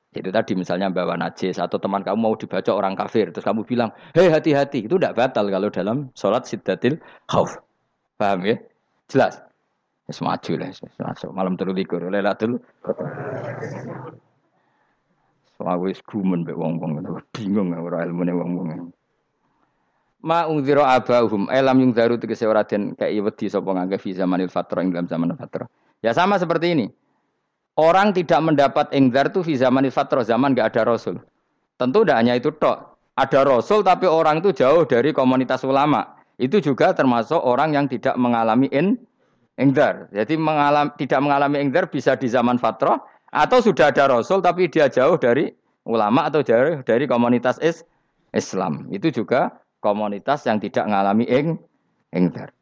Itu 0.10 0.34
tadi 0.34 0.58
misalnya 0.58 0.90
bawa 0.90 1.13
najis 1.22 1.62
atau 1.62 1.78
teman 1.78 2.02
kamu 2.02 2.18
mau 2.18 2.34
dibaca 2.34 2.74
orang 2.74 2.98
kafir, 2.98 3.30
terus 3.30 3.46
kamu 3.46 3.62
bilang, 3.70 3.94
hei 4.18 4.34
hati-hati, 4.34 4.90
itu 4.90 4.98
tidak 4.98 5.13
batal 5.13 5.46
kalau 5.54 5.70
dalam 5.70 6.10
sholat 6.18 6.50
sidatil 6.50 6.98
khauf. 7.30 7.62
Paham 8.18 8.42
ya? 8.50 8.58
Jelas? 9.06 9.38
Ya, 10.10 10.12
semaju 10.18 10.52
lah, 10.58 10.74
masuk 10.98 11.30
malam 11.36 11.54
telu 11.60 11.78
likur, 11.78 12.02
lelatul. 12.02 12.58
Soal 15.58 15.78
wis 15.86 16.02
gumen 16.06 16.42
be 16.42 16.54
wong-wong 16.54 17.02
bingung 17.34 17.74
ora 17.78 18.06
ilmune 18.06 18.34
wong-wong. 18.34 18.94
Ma 20.24 20.50
abahum 20.50 21.46
elam 21.54 21.78
yung 21.80 21.94
daru 21.94 22.18
tegese 22.18 22.50
ora 22.50 22.66
den 22.66 22.98
kei 22.98 23.22
wedi 23.22 23.50
sapa 23.50 23.70
ngangge 23.70 24.02
fi 24.02 24.18
zamanil 24.18 24.50
fatra 24.50 24.82
ing 24.82 24.90
dalam 24.90 25.06
zaman 25.06 25.38
fatra. 25.38 25.70
Ya 26.02 26.14
sama 26.14 26.42
seperti 26.42 26.74
ini. 26.74 26.88
Orang 27.78 28.18
tidak 28.18 28.42
mendapat 28.42 28.90
engdar 28.90 29.30
itu 29.30 29.46
di 29.46 29.54
zaman 29.54 29.86
fatro 29.94 30.26
zaman 30.26 30.58
gak 30.58 30.74
ada 30.74 30.98
rasul. 30.98 31.22
Tentu 31.78 32.02
tidak 32.02 32.18
hanya 32.18 32.34
itu 32.34 32.50
tok. 32.50 32.98
Ada 33.14 33.46
rasul 33.46 33.86
tapi 33.86 34.10
orang 34.10 34.42
itu 34.42 34.50
jauh 34.50 34.82
dari 34.90 35.14
komunitas 35.14 35.62
ulama. 35.62 36.18
Itu 36.42 36.58
juga 36.58 36.98
termasuk 36.98 37.38
orang 37.38 37.78
yang 37.78 37.86
tidak 37.86 38.18
mengalami 38.18 38.66
in, 38.74 38.98
engdar. 39.62 40.10
Jadi 40.10 40.38
mengalami, 40.42 40.90
tidak 40.98 41.20
mengalami 41.22 41.58
engdar 41.62 41.86
bisa 41.86 42.18
di 42.18 42.26
zaman 42.26 42.58
fatro 42.58 42.98
atau 43.30 43.62
sudah 43.62 43.94
ada 43.94 44.10
rasul 44.10 44.42
tapi 44.42 44.66
dia 44.70 44.90
jauh 44.90 45.18
dari 45.22 45.54
ulama 45.86 46.26
atau 46.26 46.42
jauh 46.42 46.82
dari 46.82 47.06
komunitas 47.06 47.62
is, 47.62 47.86
Islam. 48.34 48.90
Itu 48.90 49.14
juga 49.14 49.54
komunitas 49.80 50.46
yang 50.50 50.58
tidak 50.58 50.90
mengalami 50.90 51.26
eng, 51.30 51.62
engdar. 52.13 52.54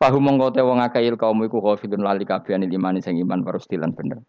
Fahum 0.00 0.24
mongko 0.24 0.56
te 0.56 0.60
wong 0.64 0.80
akeh 0.80 1.12
kaum 1.20 1.44
iku 1.44 1.60
khafidun 1.60 2.00
lali 2.00 2.24
kabehane 2.24 2.64
iman 2.72 2.96
sing 3.04 3.20
iman 3.20 3.44
parustilan 3.44 3.92
bener. 3.92 4.24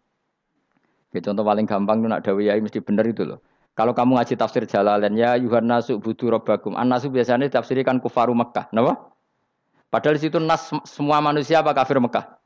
Ya 1.12 1.20
contoh 1.20 1.44
paling 1.44 1.64
gampang 1.64 2.04
itu 2.04 2.08
nak 2.08 2.20
dawuh 2.24 2.44
yai 2.44 2.60
mesti 2.60 2.80
bener 2.84 3.08
itu 3.08 3.24
loh. 3.24 3.40
Kalau 3.72 3.96
kamu 3.96 4.20
ngaji 4.20 4.36
tafsir 4.36 4.68
Jalalain 4.68 5.16
ya 5.16 5.32
Yuhan 5.40 5.64
nasu 5.64 5.96
budu 5.96 6.28
robbakum. 6.28 6.76
An 6.76 6.92
nasu 6.92 7.08
biasanya 7.08 7.48
tafsirkan 7.48 8.04
kufaru 8.04 8.36
Mekah, 8.36 8.68
napa? 8.68 9.16
Padahal 9.88 10.20
di 10.20 10.28
situ 10.28 10.36
nas 10.40 10.72
semua 10.84 11.24
manusia 11.24 11.64
apa 11.64 11.72
kafir 11.72 11.96
Mekah? 12.00 12.36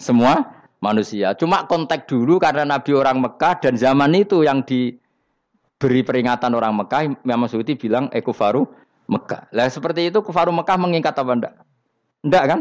Semua 0.00 0.40
manusia. 0.80 1.36
Cuma 1.36 1.68
kontak 1.68 2.08
dulu 2.08 2.40
karena 2.40 2.64
Nabi 2.64 2.96
orang 2.96 3.20
Mekah 3.20 3.60
dan 3.60 3.76
zaman 3.76 4.12
itu 4.16 4.40
yang 4.40 4.64
diberi 5.84 6.00
peringatan 6.00 6.56
orang 6.56 6.80
Mekah, 6.80 7.12
Imam 7.28 7.44
Suyuti 7.44 7.76
bilang 7.76 8.08
ekufaru 8.08 8.64
Mekah. 9.04 9.52
Lah 9.52 9.68
seperti 9.68 10.08
itu 10.08 10.24
kufaru 10.24 10.48
Mekah 10.48 10.80
mengikat 10.80 11.12
apa 11.12 11.32
enggak? 11.36 11.54
Enggak 12.24 12.44
kan? 12.48 12.60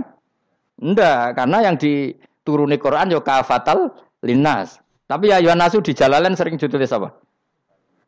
Enggak, 0.83 1.39
karena 1.39 1.57
yang 1.63 1.79
dituruni 1.79 2.75
Quran 2.75 3.15
yo 3.15 3.23
kafatal 3.23 3.95
linnas. 4.27 4.83
Tapi 5.07 5.31
ya 5.31 5.39
Yohanasu 5.39 5.79
di 5.79 5.95
jalalan 5.95 6.35
sering 6.35 6.59
ditulis 6.59 6.91
apa? 6.91 7.15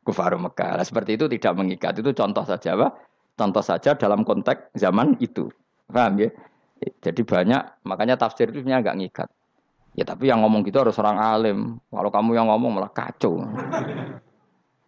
Kufaru 0.04 0.36
Mekah. 0.36 0.84
Nah, 0.84 0.86
seperti 0.86 1.16
itu 1.16 1.32
tidak 1.32 1.64
mengikat. 1.64 1.96
Itu 1.96 2.12
contoh 2.12 2.44
saja, 2.44 2.76
apa? 2.76 3.00
Contoh 3.40 3.64
saja 3.64 3.96
dalam 3.96 4.28
konteks 4.28 4.76
zaman 4.76 5.16
itu. 5.24 5.48
Paham 5.88 6.28
ya? 6.28 6.30
Jadi 7.00 7.24
banyak, 7.24 7.88
makanya 7.88 8.20
tafsir 8.20 8.52
itu 8.52 8.60
sebenarnya 8.60 8.84
enggak 8.84 8.98
ngikat. 9.00 9.30
Ya 9.96 10.04
tapi 10.04 10.28
yang 10.28 10.44
ngomong 10.44 10.68
gitu 10.68 10.76
harus 10.84 11.00
orang 11.00 11.24
alim. 11.24 11.80
Kalau 11.88 12.12
kamu 12.12 12.36
yang 12.36 12.52
ngomong 12.52 12.84
malah 12.84 12.92
kacau. 12.92 13.48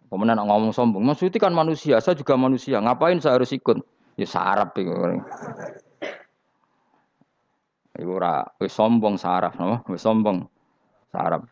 Kemudian 0.08 0.40
ngomong 0.40 0.72
sombong, 0.72 1.04
Suti 1.12 1.36
kan 1.36 1.52
manusia, 1.52 2.00
saya 2.00 2.16
juga 2.16 2.32
manusia. 2.40 2.80
Ngapain 2.80 3.20
saya 3.20 3.36
harus 3.36 3.52
ikut? 3.52 3.76
Ya 4.16 4.24
sarap 4.24 4.72
itu. 4.80 4.90
Iku 7.98 8.16
ora 8.16 8.46
wis 8.62 8.72
sombong 8.72 9.20
saraf, 9.20 9.58
no? 9.60 9.84
wis 9.90 10.00
sombong 10.00 10.48
saraf. 11.12 11.44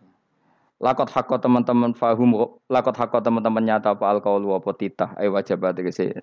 Lakot 0.78 1.08
hakko 1.08 1.40
teman-teman 1.40 1.96
fahum, 1.96 2.36
lakot 2.68 2.96
hakko 2.96 3.18
teman-teman 3.24 3.64
nyata 3.64 3.96
apa 3.96 4.12
alkohol 4.12 4.60
apa 4.60 4.70
titah, 4.76 5.10
eh 5.16 5.26
wajib 5.26 5.64
tegese 5.72 6.20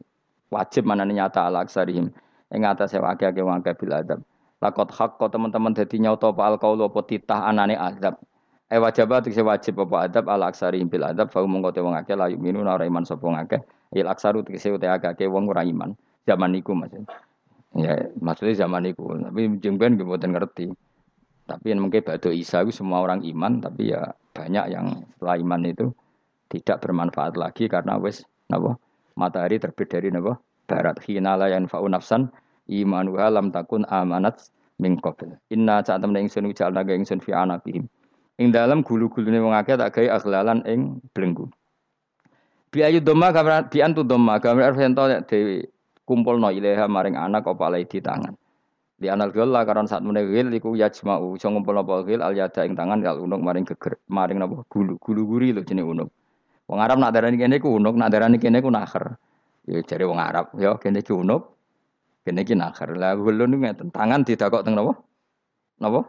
wajib 0.54 0.86
mana 0.86 1.04
nyata 1.04 1.50
ala 1.50 1.66
aksarihim. 1.66 2.14
Ing 2.54 2.62
atase 2.62 3.02
wake-ake 3.02 3.42
wangke 3.42 3.74
bil 3.74 3.94
adab. 3.94 4.22
Lakot 4.62 4.94
hakko 4.94 5.28
teman-teman 5.28 5.74
dadi 5.74 5.98
nyata 6.00 6.32
apa 6.32 6.56
alkohol 6.56 6.86
apa 6.86 7.02
titah 7.04 7.50
anane 7.50 7.76
adab. 7.76 8.16
Eh 8.74 8.82
wajib 8.82 9.14
tegese 9.22 9.46
wajib 9.46 9.86
apa 9.86 10.10
adab 10.10 10.26
ala 10.34 10.50
aksarihim 10.50 10.90
bil 10.90 11.06
adab 11.06 11.30
fahum 11.30 11.54
mongko 11.54 11.78
te 11.78 11.80
wong 11.86 11.94
akeh 11.94 12.18
layu 12.18 12.42
minun 12.42 12.66
ora 12.66 12.90
iman 12.90 13.06
sapa 13.06 13.22
ngakeh. 13.22 13.62
Il 13.94 14.10
aksaru 14.10 14.42
tegese 14.42 14.74
akeh 14.82 15.30
wong 15.30 15.46
ora 15.46 15.62
iman. 15.62 15.94
Zaman 16.26 16.58
niku. 16.58 16.74
Ya, 17.78 18.10
maksudnya 18.18 18.66
zaman 18.66 18.90
itu. 18.90 19.06
Tapi 19.06 19.62
jengben 19.62 20.02
gue 20.02 20.10
ngerti. 20.10 20.74
Tapi 21.46 21.66
yang 21.70 21.86
mungkin 21.86 22.02
batu 22.02 22.34
Isa 22.34 22.66
itu 22.66 22.72
semua 22.72 23.04
orang 23.04 23.22
iman, 23.22 23.62
tapi 23.62 23.94
ya 23.94 24.16
banyak 24.34 24.66
yang 24.74 25.06
setelah 25.14 25.38
iman 25.38 25.62
itu 25.70 25.86
tidak 26.50 26.82
bermanfaat 26.82 27.34
lagi 27.38 27.70
karena 27.70 27.98
wes 28.02 28.26
napa 28.50 28.78
matahari 29.14 29.62
terbit 29.62 29.90
dari 29.90 30.10
napa 30.10 30.42
barat 30.66 30.98
hinala 31.06 31.50
yang 31.50 31.70
fa'u 31.70 31.86
nafsan 31.90 32.30
iman 32.70 33.10
lam 33.10 33.50
takun 33.54 33.86
amanat 33.90 34.50
qabl 34.82 35.38
inna 35.54 35.82
saat 35.86 36.02
temen 36.02 36.28
ingsun 36.28 36.50
naga 36.74 36.94
ingsun 36.94 37.22
fi 37.22 37.32
anaqihim 37.34 37.90
ing 38.44 38.52
dalam 38.52 38.84
gulu-gulune 38.84 39.40
wong 39.40 39.56
akeh 39.56 39.80
tak 39.80 39.96
gawe 39.96 40.20
akhlalan 40.20 40.60
ing 40.68 41.00
belenggu 41.16 41.48
bi 42.74 42.84
ayu 42.84 43.00
doma 43.00 43.32
gambar 43.32 43.72
bi 43.72 43.80
antu 43.80 44.04
doma 44.04 44.42
gambar 44.44 44.76
ento 44.76 45.08
dewi 45.30 45.64
kumpul 46.04 46.40
no 46.40 46.52
ileha 46.52 46.86
maring 46.88 47.16
anak 47.16 47.48
apa 47.48 47.80
di 47.84 48.00
tangan. 48.04 48.36
Di 48.94 49.12
anal 49.12 49.36
gela 49.36 49.66
karena 49.68 49.90
saat 49.90 50.06
menegil 50.06 50.54
iku 50.54 50.78
yajma'u 50.78 51.36
iso 51.36 51.50
ngumpul 51.50 51.76
apa 51.76 52.08
gil 52.08 52.22
al 52.24 52.36
yada 52.38 52.64
ing 52.64 52.78
tangan 52.78 53.04
kal 53.04 53.20
unuk 53.20 53.42
maring 53.42 53.66
geger 53.68 54.00
maring 54.08 54.40
napa 54.40 54.64
gulu 54.70 54.96
gulu 55.02 55.22
guri 55.28 55.52
lho 55.52 55.66
jenenge 55.66 55.90
unuk. 55.90 56.10
Wong 56.70 56.80
Arab 56.80 57.00
nak 57.00 57.12
darani 57.12 57.36
kene 57.36 57.60
ku 57.60 57.76
unuk, 57.76 57.96
nak 58.00 58.08
darani 58.08 58.40
kene 58.40 58.64
ku 58.64 58.72
nakher. 58.72 59.20
Ya 59.68 59.84
jare 59.84 60.08
wong 60.08 60.20
Arab 60.20 60.56
ya 60.56 60.80
kene 60.80 61.04
ku 61.04 61.20
unuk. 61.20 61.52
Kene 62.24 62.48
ki 62.48 62.56
nakher. 62.56 62.96
Lah 62.96 63.20
gulu 63.20 63.44
ngeten, 63.44 63.92
tangan 63.92 64.24
didakok 64.24 64.64
teng 64.64 64.80
napa? 64.80 64.96
Napa? 65.84 66.08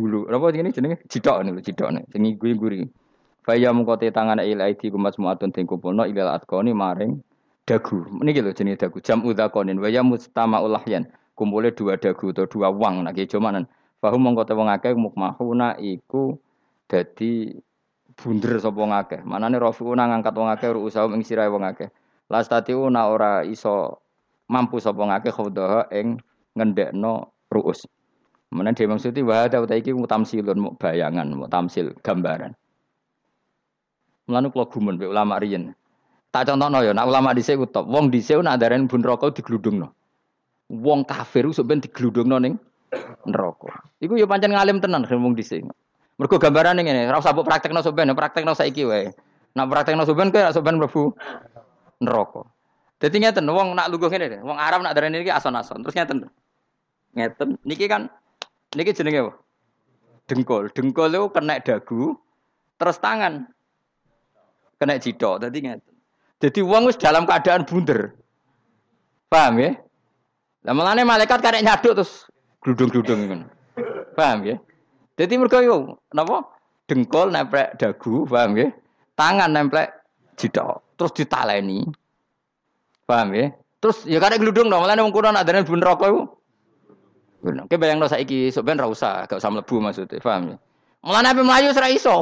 Gulu. 0.00 0.32
Napa 0.32 0.48
jenenge 0.48 0.72
jenenge 0.72 0.96
jidok 1.12 1.44
niku 1.44 1.60
jidok 1.60 1.88
nih. 1.92 2.04
Sing 2.08 2.24
guri-guri. 2.40 2.88
Faya 3.44 3.68
mengkote 3.76 4.08
tangan 4.08 4.40
il 4.40 4.60
aidi 4.64 4.88
kumas 4.88 5.20
muatun 5.20 5.52
ting 5.52 5.68
kumpulno 5.68 6.08
ilal 6.08 6.32
atkoni 6.32 6.72
maring 6.72 7.20
dagu. 7.68 8.08
Niki 8.24 8.40
lho 8.40 8.56
jenenge 8.56 8.80
dagu. 8.80 8.96
Jam 9.04 9.20
udzakonin 9.20 9.76
wa 9.76 9.92
ya 9.92 10.00
mustama 10.00 10.64
ulahyan. 10.64 11.04
Kumpule 11.36 11.76
dua 11.76 12.00
dagu 12.00 12.32
atau 12.32 12.48
dua 12.48 12.72
wang 12.72 13.04
nak 13.04 13.16
jomanan. 13.28 13.68
Fahum 14.00 14.24
mengkote 14.24 14.56
wong 14.56 14.72
akeh 14.72 14.96
mukmahuna 14.96 15.76
iku 15.76 16.40
dadi 16.88 17.52
bunder 18.16 18.56
sapa 18.56 18.80
ngakeh. 18.80 19.20
Manane 19.28 19.60
rafiuna 19.60 20.08
ngangkat 20.08 20.32
wong 20.32 20.48
akeh 20.48 20.72
ruusahu 20.72 21.12
ing 21.12 21.20
sirahe 21.20 21.52
wong 21.52 21.68
akeh. 21.68 21.92
Ora 22.32 23.44
iso 23.44 24.00
mampu 24.48 24.80
sapa 24.80 25.04
ngakeh 25.04 25.32
khawdaha 25.36 25.92
ing 25.92 26.16
ngendekno 26.56 27.28
ruus. 27.52 27.84
Mana 28.50 28.74
dia 28.74 28.90
maksudnya 28.90 29.22
wah 29.22 29.46
ada 29.46 29.62
utai 29.62 29.78
iki 29.78 29.94
mutamsilun 29.94 30.58
mau 30.58 30.74
bayangan, 30.74 31.22
mau 31.30 31.46
tamsil 31.46 31.94
gambaran. 32.02 32.50
Mulane 34.26 34.50
kula 34.50 34.66
gumun 34.66 34.98
be 34.98 35.06
ulama 35.06 35.38
riyen. 35.38 35.70
Tak 36.34 36.50
contohno 36.50 36.82
ya, 36.82 36.90
nak 36.90 37.06
ulama 37.06 37.30
dhisik 37.30 37.58
ku 37.62 37.66
top. 37.70 37.86
Wong 37.86 38.10
dhisik 38.10 38.42
nak 38.42 38.58
darani 38.58 38.90
bun 38.90 39.02
neraka 39.02 39.30
digludungno. 39.30 39.94
Wong 40.70 41.06
kafir 41.06 41.46
ku 41.46 41.54
sampeyan 41.54 41.82
digludungno 41.82 42.42
ning 42.42 42.54
neraka. 43.26 43.86
Iku 44.02 44.18
ya 44.18 44.26
pancen 44.26 44.50
ngalim 44.54 44.82
tenan 44.82 45.06
wong 45.06 45.38
dhisik. 45.38 45.62
Mergo 46.18 46.36
gambaran 46.36 46.78
ngene, 46.78 47.06
ora 47.06 47.22
usah 47.22 47.32
mbok 47.32 47.46
praktekno 47.46 47.80
sampeyan, 47.86 48.12
praktekno 48.18 48.52
saiki 48.52 48.82
wae. 48.82 49.14
Nak 49.54 49.66
praktekno 49.70 50.02
sampeyan 50.02 50.34
kowe 50.34 50.50
sampeyan 50.50 50.76
mlebu 50.78 51.02
neraka. 52.02 52.42
Dadi 52.98 53.16
ngeten 53.18 53.46
wong 53.46 53.78
nak 53.78 53.88
lungguh 53.88 54.10
ngene, 54.10 54.42
wong 54.42 54.58
Arab 54.58 54.82
nak 54.82 54.92
darani 54.98 55.22
iki 55.22 55.30
ason-ason. 55.30 55.86
Terus 55.86 55.94
ngeten. 55.94 56.28
Ngeten. 57.14 57.48
Niki 57.66 57.86
kan 57.90 58.10
Niki 58.78 58.94
jenenge 58.94 59.26
apa? 59.26 59.32
Dengkul. 60.30 60.70
Dengkul 60.70 61.10
itu 61.10 61.26
kena 61.34 61.58
dagu, 61.58 62.14
terus 62.78 63.02
tangan 63.02 63.50
kena 64.78 64.94
jidok. 65.02 65.42
Tadi 65.42 65.58
ngeten. 65.58 65.94
Jadi 66.40 66.60
uang 66.62 66.86
wis 66.86 66.96
dalam 66.96 67.26
keadaan 67.26 67.66
bunder. 67.66 68.14
Paham 69.26 69.58
ya? 69.58 69.74
Lah 70.64 70.72
mulane 70.74 71.02
malaikat 71.02 71.42
karek 71.42 71.66
nyaduk 71.66 71.98
terus 71.98 72.30
gludung-gludung 72.62 73.20
ngono. 73.26 73.46
Paham 74.14 74.46
ya? 74.46 74.56
Jadi 75.18 75.34
mergo 75.36 75.58
yo 75.60 75.98
napa? 76.14 76.46
Dengkul 76.86 77.34
nempel 77.34 77.74
dagu, 77.74 78.26
paham 78.26 78.54
ya? 78.54 78.70
Tangan 79.18 79.50
nempel 79.50 79.90
jidok, 80.38 80.82
terus 80.94 81.12
ditaleni. 81.12 81.86
Paham 83.04 83.34
ya? 83.34 83.50
Terus 83.82 84.06
ya 84.06 84.22
karek 84.22 84.40
gludung 84.40 84.70
dong, 84.70 84.86
mulane 84.86 85.02
wong 85.02 85.12
kuno 85.12 85.34
nak 85.34 85.42
dene 85.42 85.66
bun 85.66 85.82
rokok 85.82 86.39
Bener. 87.40 87.64
Oke 87.64 87.80
bayang 87.80 88.00
dosa 88.04 88.20
iki 88.20 88.52
sok 88.52 88.68
ben 88.68 88.76
ra 88.76 88.84
usah, 88.84 89.24
gak 89.24 89.40
usah 89.40 89.48
mlebu 89.48 89.80
maksudnya, 89.80 90.20
paham 90.20 90.54
ya? 90.54 90.56
Mulane 91.00 91.28
ape 91.32 91.40
mlayu 91.40 91.72
ora 91.72 91.88
iso, 91.88 92.12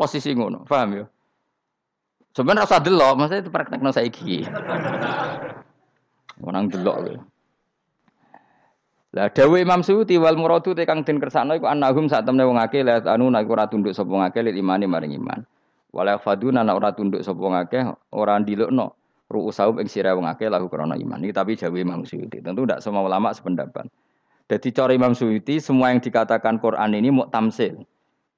posisi 0.00 0.32
ngono, 0.32 0.64
paham 0.64 0.88
ya? 0.96 1.04
Sebenarnya 2.32 2.64
rasa 2.64 2.80
delok, 2.80 3.14
maksudnya 3.14 3.44
itu 3.44 3.52
praktekno 3.52 3.90
saiki. 3.92 4.48
Menang 6.42 6.66
delok 6.72 6.96
kowe. 6.98 7.14
Lah 9.14 9.30
dawuh 9.30 9.62
Imam 9.62 9.86
Suyuti 9.86 10.18
wal 10.18 10.34
muradu 10.34 10.74
te 10.74 10.82
kang 10.82 11.06
den 11.06 11.22
kersakno 11.22 11.54
iku 11.54 11.70
annahum 11.70 12.10
sak 12.10 12.26
temne 12.26 12.42
wong 12.42 12.58
akeh 12.58 12.82
la 12.82 12.98
anu 13.06 13.30
nek 13.30 13.46
ora 13.46 13.70
tunduk 13.70 13.94
sapa 13.94 14.10
ngakeh 14.10 14.42
lil 14.50 14.58
imani 14.58 14.90
maring 14.90 15.14
iman. 15.14 15.46
Wala 15.94 16.18
faduna 16.18 16.66
ora 16.66 16.90
tunduk 16.90 17.22
sapa 17.22 17.38
ngakeh 17.38 17.94
ora 18.10 18.34
ndilukno 18.42 18.90
ru'usahum 19.34 19.82
ing 19.82 19.90
sira 19.90 20.14
wong 20.14 20.30
akeh 20.30 20.46
lahu 20.46 20.70
krana 20.70 20.94
iman. 20.94 21.18
Ini 21.18 21.34
tapi 21.34 21.58
jawab 21.58 21.82
Imam 21.82 22.06
Suyuti. 22.06 22.38
Tentu 22.38 22.62
tidak 22.62 22.78
semua 22.78 23.02
ulama 23.02 23.34
sependapat. 23.34 23.90
Jadi 24.46 24.68
cara 24.70 24.94
Imam 24.94 25.12
Suyuti 25.16 25.58
semua 25.58 25.90
yang 25.90 25.98
dikatakan 25.98 26.62
Quran 26.62 26.94
ini 26.94 27.10
mau 27.10 27.26
tamsil. 27.26 27.82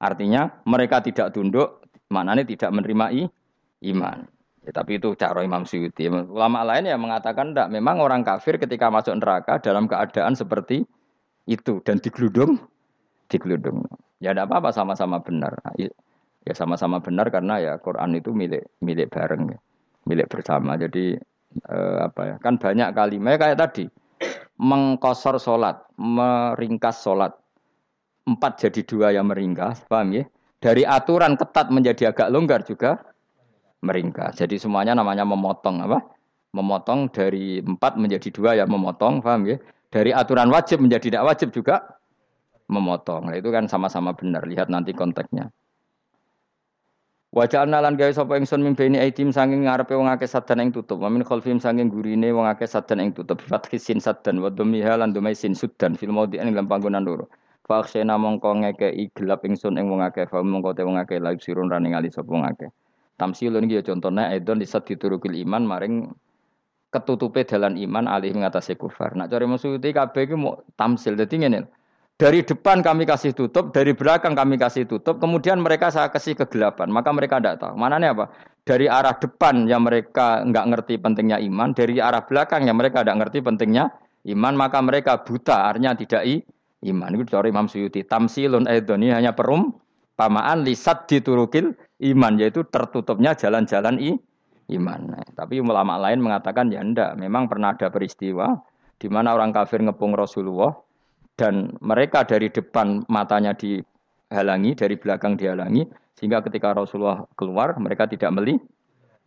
Artinya 0.01 0.63
mereka 0.65 1.05
tidak 1.05 1.37
tunduk, 1.37 1.85
maknanya 2.09 2.49
tidak 2.49 2.73
menerima 2.73 3.29
iman. 3.93 4.19
Ya, 4.67 4.71
tapi 4.75 4.99
itu 4.99 5.15
cara 5.15 5.45
Imam 5.45 5.63
Suyuti. 5.63 6.09
Ulama 6.09 6.67
lain 6.67 6.89
yang 6.89 6.99
mengatakan 6.99 7.53
tidak. 7.53 7.69
Memang 7.71 8.01
orang 8.01 8.25
kafir 8.27 8.57
ketika 8.59 8.91
masuk 8.91 9.15
neraka 9.21 9.61
dalam 9.63 9.87
keadaan 9.87 10.35
seperti 10.35 10.83
itu 11.47 11.79
dan 11.87 12.03
digeludung, 12.03 12.59
digeludung. 13.31 13.87
Ya 14.19 14.33
tidak 14.33 14.51
apa-apa 14.51 14.75
sama-sama 14.75 15.23
benar. 15.23 15.55
Ya 15.79 16.53
sama-sama 16.55 17.03
benar 17.03 17.31
karena 17.31 17.59
ya 17.59 17.73
Quran 17.79 18.15
itu 18.19 18.31
milik 18.35 18.67
milik 18.83 19.11
bareng. 19.11 19.55
Ya 19.55 19.59
milik 20.07 20.31
bersama. 20.31 20.79
Jadi 20.79 21.19
eh, 21.67 21.99
apa 22.01 22.23
ya? 22.25 22.35
Kan 22.41 22.57
banyak 22.57 22.95
kali. 22.95 23.19
Kayak 23.21 23.59
tadi 23.59 23.85
mengkosor 24.57 25.37
sholat, 25.37 25.85
meringkas 26.01 27.05
sholat. 27.05 27.35
Empat 28.27 28.59
jadi 28.59 28.83
dua 28.83 29.15
yang 29.15 29.31
meringkas, 29.31 29.87
paham 29.87 30.11
ya? 30.11 30.25
Dari 30.59 30.83
aturan 30.83 31.39
ketat 31.39 31.71
menjadi 31.71 32.11
agak 32.11 32.35
longgar 32.35 32.67
juga 32.67 32.99
meringkas. 33.87 34.43
Jadi 34.43 34.59
semuanya 34.59 34.99
namanya 34.99 35.23
memotong 35.23 35.87
apa? 35.87 36.03
Memotong 36.51 37.07
dari 37.13 37.63
empat 37.63 37.95
menjadi 38.01 38.29
dua 38.35 38.51
ya 38.59 38.65
memotong, 38.67 39.23
paham 39.23 39.47
ya? 39.47 39.63
Dari 39.95 40.11
aturan 40.11 40.51
wajib 40.51 40.83
menjadi 40.83 41.15
tidak 41.15 41.25
wajib 41.31 41.55
juga 41.55 41.87
memotong. 42.67 43.31
Nah, 43.31 43.39
itu 43.39 43.47
kan 43.55 43.71
sama-sama 43.71 44.11
benar. 44.11 44.43
Lihat 44.43 44.67
nanti 44.67 44.91
konteksnya. 44.91 45.55
Wajah 47.37 47.69
lan 47.69 48.01
gawe 48.01 48.09
sapa 48.17 48.41
ingsun 48.41 48.65
mimpeni 48.65 48.97
aitim 48.97 49.29
sanging 49.29 49.69
ngarepe 49.69 49.93
wong 49.93 50.09
akeh 50.09 50.25
sadan 50.25 50.57
ing 50.57 50.73
tutup. 50.73 51.05
Wa 51.05 51.13
min 51.13 51.21
khalfim 51.21 51.61
sanging 51.61 51.93
gurine 51.93 52.33
wong 52.33 52.49
akeh 52.49 52.65
sadan 52.65 52.97
ing 52.97 53.13
tutup. 53.13 53.45
Fathi 53.45 53.77
sin 53.77 54.01
sadan 54.01 54.41
wa 54.41 54.49
dhamiha 54.49 54.97
lan 54.97 55.13
dhumai 55.13 55.37
sin 55.37 55.53
sudan 55.53 56.01
fil 56.01 56.17
maudhi 56.17 56.41
ing 56.41 56.57
dalam 56.57 56.65
panggonan 56.65 57.05
loro. 57.05 57.29
Fa 57.69 57.85
akhsena 57.85 58.17
mongko 58.17 58.65
ngekeki 58.65 59.13
gelap 59.13 59.45
ingsun 59.45 59.77
ing 59.77 59.93
wong 59.93 60.01
akeh 60.01 60.25
fa 60.25 60.41
mongko 60.41 60.81
te 60.81 60.83
wong 60.89 60.97
akeh 60.97 61.21
laik 61.21 61.45
sirun 61.45 61.69
rani 61.69 61.93
ngali 61.93 62.09
sapa 62.09 62.25
wong 62.25 62.49
akeh. 62.49 62.73
Tamsilun 63.21 63.69
iki 63.69 63.77
ya 63.77 63.83
contone 63.85 64.33
aidon 64.33 64.57
disat 64.57 64.89
diturukil 64.89 65.37
iman 65.45 65.69
maring 65.69 66.09
ketutupe 66.89 67.45
dalan 67.45 67.77
iman 67.77 68.09
alih 68.09 68.33
ngatasi 68.33 68.81
kufar. 68.81 69.13
Nak 69.13 69.29
cari 69.29 69.45
musuh 69.45 69.77
itu 69.77 69.93
kabeh 69.93 70.25
iki 70.25 70.41
mau 70.41 70.65
tamsil. 70.81 71.21
Dadi 71.21 71.37
ngene. 71.37 71.69
Dari 72.17 72.41
depan 72.41 72.81
kami 72.81 73.05
kasih 73.05 73.37
tutup, 73.37 73.77
dari 73.77 73.93
belakang 73.93 74.33
kami 74.33 74.57
kasih 74.57 74.89
tutup, 74.89 75.21
kemudian 75.21 75.61
mereka 75.61 75.93
saya 75.93 76.09
kasih 76.09 76.33
kegelapan. 76.33 76.89
Maka 76.89 77.13
mereka 77.13 77.37
tidak 77.37 77.61
tahu. 77.61 77.77
Mana 77.77 78.01
nih 78.01 78.17
apa? 78.17 78.33
Dari 78.65 78.89
arah 78.89 79.21
depan 79.21 79.69
yang 79.69 79.85
mereka 79.85 80.41
nggak 80.41 80.65
ngerti 80.65 80.95
pentingnya 80.97 81.37
iman, 81.45 81.77
dari 81.77 82.01
arah 82.01 82.25
belakang 82.25 82.65
yang 82.65 82.81
mereka 82.81 83.05
tidak 83.05 83.21
ngerti 83.21 83.45
pentingnya 83.45 83.93
iman, 84.33 84.55
maka 84.57 84.81
mereka 84.81 85.21
buta, 85.21 85.69
artinya 85.69 85.93
tidak 85.93 86.25
i, 86.25 86.41
iman. 86.89 87.13
Itu 87.13 87.37
dari 87.37 87.53
Imam 87.53 87.69
Suyuti. 87.69 88.01
Tamsilun 88.09 88.65
ini 88.65 89.13
hanya 89.13 89.37
perum, 89.37 89.77
pamaan 90.17 90.65
lisat 90.65 91.05
diturukil 91.05 91.77
iman, 92.01 92.33
yaitu 92.41 92.65
tertutupnya 92.65 93.37
jalan-jalan 93.37 94.01
i, 94.01 94.17
iman. 94.73 95.15
Nah, 95.15 95.25
tapi 95.37 95.61
ulama 95.61 96.01
lain 96.01 96.25
mengatakan 96.25 96.73
ya 96.73 96.81
enggak, 96.81 97.13
memang 97.21 97.45
pernah 97.45 97.77
ada 97.77 97.93
peristiwa 97.93 98.57
di 98.97 99.13
mana 99.13 99.37
orang 99.37 99.53
kafir 99.53 99.85
ngepung 99.85 100.17
Rasulullah, 100.17 100.73
dan 101.37 101.77
mereka 101.85 102.25
dari 102.25 102.49
depan 102.49 103.05
matanya 103.13 103.53
dihalangi, 103.53 104.73
dari 104.73 104.97
belakang 104.97 105.37
dihalangi, 105.37 105.85
sehingga 106.17 106.41
ketika 106.41 106.73
Rasulullah 106.73 107.29
keluar 107.37 107.77
mereka 107.77 108.09
tidak 108.09 108.33
meli 108.33 108.57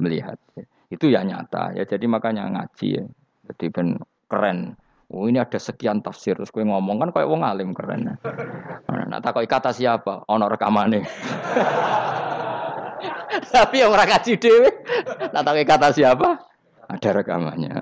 melihat. 0.02 0.42
Itu 0.90 1.06
ya 1.06 1.22
nyata 1.22 1.78
ya. 1.78 1.86
Jadi 1.86 2.10
makanya 2.10 2.50
ngaji 2.50 2.88
ya. 2.98 3.06
Jadi 3.50 3.66
ben 3.70 4.02
keren. 4.26 4.74
Oh 5.10 5.26
ini 5.26 5.42
ada 5.42 5.58
sekian 5.58 6.06
tafsir 6.06 6.38
terus 6.38 6.54
gue 6.54 6.62
ngomong 6.62 7.02
kan 7.02 7.10
kayak 7.10 7.30
wong 7.30 7.42
alim 7.42 7.74
keren. 7.74 8.14
Nah, 9.10 9.18
tak 9.22 9.42
kata 9.50 9.74
siapa? 9.74 10.22
Ono 10.30 10.46
rekamane. 10.46 11.02
Tapi 13.54 13.82
yang 13.82 13.94
orang 13.94 14.10
ngaji 14.10 14.34
dewe, 14.38 14.70
nah 15.32 15.42
tak 15.42 15.64
kata 15.66 15.90
siapa? 15.96 16.38
Ada 16.90 17.22
rekamannya. 17.22 17.82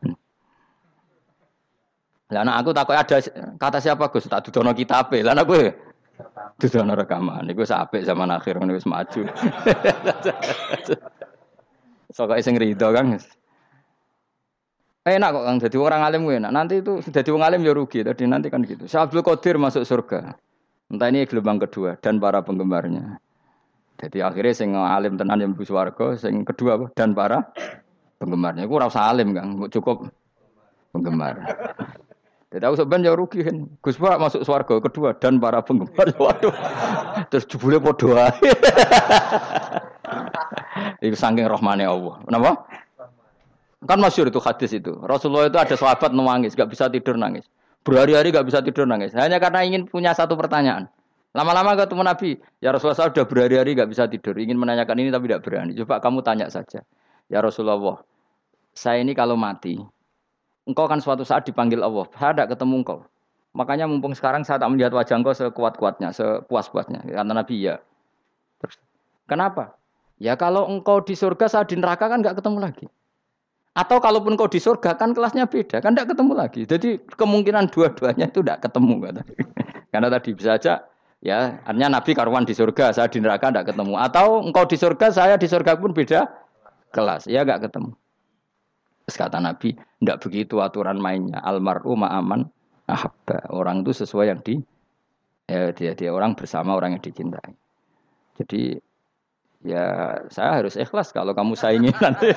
Lah 2.28 2.44
anak 2.44 2.56
aku 2.60 2.70
takut 2.76 2.96
ada 3.00 3.18
kata 3.56 3.80
siapa 3.80 4.12
Gus 4.12 4.28
tak 4.28 4.44
dudono 4.44 4.76
kitabe. 4.76 5.24
Lah 5.24 5.32
anak 5.32 5.48
gue 5.48 5.72
dudono 6.60 6.94
rekaman. 6.98 7.48
Iku 7.48 7.64
apik 7.64 8.04
zaman 8.04 8.32
akhir 8.36 8.60
ngono 8.60 8.76
wis 8.76 8.84
maju. 8.84 9.24
Sokoke 12.16 12.44
sing 12.44 12.60
rido 12.60 12.92
kan. 12.92 13.16
Enak 15.08 15.30
kok 15.32 15.46
Kang 15.48 15.58
jadi 15.64 15.78
orang 15.80 16.02
alim 16.04 16.28
enak. 16.28 16.52
Nanti 16.52 16.84
itu 16.84 17.00
jadi 17.00 17.32
orang 17.32 17.48
alim 17.48 17.62
ya 17.64 17.72
rugi. 17.72 18.04
Tadi 18.04 18.28
nanti 18.28 18.52
kan 18.52 18.60
gitu. 18.68 18.92
Syekh 18.92 19.08
Abdul 19.08 19.24
Qadir 19.24 19.56
masuk 19.56 19.88
surga. 19.88 20.36
Entah 20.92 21.08
ini 21.08 21.24
gelombang 21.28 21.64
kedua 21.64 21.96
dan 22.00 22.20
para 22.20 22.44
penggemarnya. 22.44 23.20
Jadi 23.98 24.20
akhirnya 24.22 24.54
sing 24.54 24.76
alim 24.76 25.18
tenan 25.18 25.42
yang 25.42 25.54
warga, 25.58 26.14
sing 26.20 26.44
kedua 26.44 26.92
dan 26.94 27.16
para 27.16 27.50
penggemarnya. 28.20 28.70
Gue 28.70 28.80
rasa 28.80 29.10
alim 29.10 29.34
kan, 29.34 29.58
cukup 29.74 30.12
penggemar. 30.94 31.44
Jadi 32.48 32.64
aku 32.64 32.76
sebenarnya 32.80 33.12
rugi 33.14 33.44
kan. 33.44 33.68
Gus 33.84 34.00
Pak 34.00 34.18
masuk 34.24 34.42
swarga 34.48 34.80
kedua 34.80 35.12
dan 35.20 35.40
para 35.42 35.60
penggemar. 35.60 36.16
Waduh. 36.16 36.54
Terus 37.28 37.46
jebule 37.48 37.78
padha 37.84 38.32
ae. 38.32 38.50
Itu 41.04 41.18
saking 41.20 41.46
rahmane 41.46 41.84
Allah. 41.84 42.24
Kenapa? 42.24 42.52
Kan 43.84 44.00
masyur 44.00 44.32
itu 44.32 44.40
hadis 44.40 44.72
itu. 44.74 44.96
Rasulullah 45.04 45.52
itu 45.52 45.60
ada 45.60 45.76
sahabat 45.76 46.16
nangis, 46.16 46.58
gak 46.58 46.72
bisa 46.72 46.90
tidur 46.90 47.20
nangis. 47.20 47.46
Berhari-hari 47.86 48.34
gak 48.34 48.48
bisa 48.48 48.64
tidur 48.64 48.90
nangis. 48.90 49.14
Hanya 49.14 49.38
karena 49.38 49.62
ingin 49.68 49.86
punya 49.86 50.16
satu 50.16 50.34
pertanyaan. 50.34 50.90
Lama-lama 51.38 51.78
ketemu 51.78 52.02
Nabi, 52.02 52.30
ya 52.58 52.74
Rasulullah 52.74 52.98
saya 52.98 53.14
sudah 53.14 53.30
berhari-hari 53.30 53.78
nggak 53.78 53.94
bisa 53.94 54.10
tidur, 54.10 54.34
ingin 54.42 54.58
menanyakan 54.58 54.98
ini 54.98 55.14
tapi 55.14 55.30
tidak 55.30 55.46
berani. 55.46 55.78
Coba 55.78 56.02
kamu 56.02 56.26
tanya 56.26 56.50
saja, 56.50 56.82
ya 57.30 57.40
Rasulullah, 57.46 58.02
saya 58.74 59.06
ini 59.06 59.14
kalau 59.14 59.38
mati, 59.38 59.78
engkau 60.68 60.86
kan 60.86 61.00
suatu 61.00 61.24
saat 61.24 61.48
dipanggil 61.48 61.80
Allah, 61.80 62.06
saya 62.20 62.36
tidak 62.36 62.60
ketemu 62.60 62.84
engkau. 62.84 63.00
Makanya 63.58 63.90
mumpung 63.90 64.14
sekarang 64.14 64.46
saya 64.46 64.62
tak 64.62 64.70
melihat 64.70 64.94
wajah 64.94 65.18
engkau 65.18 65.34
sekuat-kuatnya, 65.34 66.14
sepuas-puasnya. 66.14 67.08
Karena 67.08 67.34
Nabi 67.42 67.56
ya. 67.72 67.82
Kenapa? 69.26 69.74
Ya 70.22 70.38
kalau 70.38 70.70
engkau 70.70 71.02
di 71.02 71.18
surga, 71.18 71.50
saya 71.50 71.66
di 71.66 71.80
neraka 71.80 72.06
kan 72.06 72.22
nggak 72.22 72.38
ketemu 72.38 72.60
lagi. 72.62 72.86
Atau 73.78 74.02
kalaupun 74.02 74.34
kau 74.34 74.50
di 74.50 74.58
surga 74.58 74.98
kan 74.98 75.14
kelasnya 75.14 75.46
beda, 75.46 75.78
kan 75.86 75.94
tidak 75.94 76.18
ketemu 76.18 76.34
lagi. 76.34 76.62
Jadi 76.66 76.98
kemungkinan 77.14 77.70
dua-duanya 77.70 78.26
itu 78.26 78.42
tidak 78.42 78.66
ketemu 78.66 79.06
kata. 79.06 79.22
Karena 79.94 80.08
tadi 80.10 80.30
bisa 80.34 80.58
aja 80.58 80.74
ya 81.22 81.62
artinya 81.62 82.02
Nabi 82.02 82.18
karuan 82.18 82.42
di 82.42 82.58
surga, 82.58 82.90
saya 82.90 83.06
di 83.06 83.22
neraka 83.22 83.54
tidak 83.54 83.70
ketemu. 83.70 83.94
Atau 84.02 84.42
engkau 84.42 84.66
di 84.66 84.82
surga, 84.82 85.14
saya 85.14 85.38
di 85.38 85.46
surga 85.46 85.78
pun 85.78 85.94
beda 85.94 86.26
kelas, 86.90 87.30
ya 87.30 87.46
nggak 87.46 87.70
ketemu. 87.70 87.94
Terus 89.08 89.18
kata 89.18 89.40
Nabi, 89.40 89.72
tidak 89.72 90.20
begitu 90.20 90.60
aturan 90.60 91.00
mainnya. 91.00 91.40
Almaru 91.40 91.96
ma'aman 91.96 92.44
ahabba. 92.92 93.48
Orang 93.56 93.88
itu 93.88 93.96
sesuai 93.96 94.28
yang 94.28 94.44
di 94.44 94.60
ya, 95.48 95.72
dia 95.72 95.96
dia 95.96 96.12
orang 96.12 96.36
bersama 96.36 96.76
orang 96.76 97.00
yang 97.00 97.04
dicintai. 97.04 97.56
Jadi 98.36 98.76
Ya 99.66 100.16
saya 100.30 100.62
harus 100.62 100.78
ikhlas 100.78 101.10
kalau 101.10 101.34
kamu 101.34 101.58
saingi 101.58 101.90
nanti. 102.04 102.30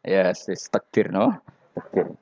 ya 0.00 0.32
sis 0.32 0.66
takdir 0.72 1.12
no. 1.12 1.36
Takdir. 1.76 2.16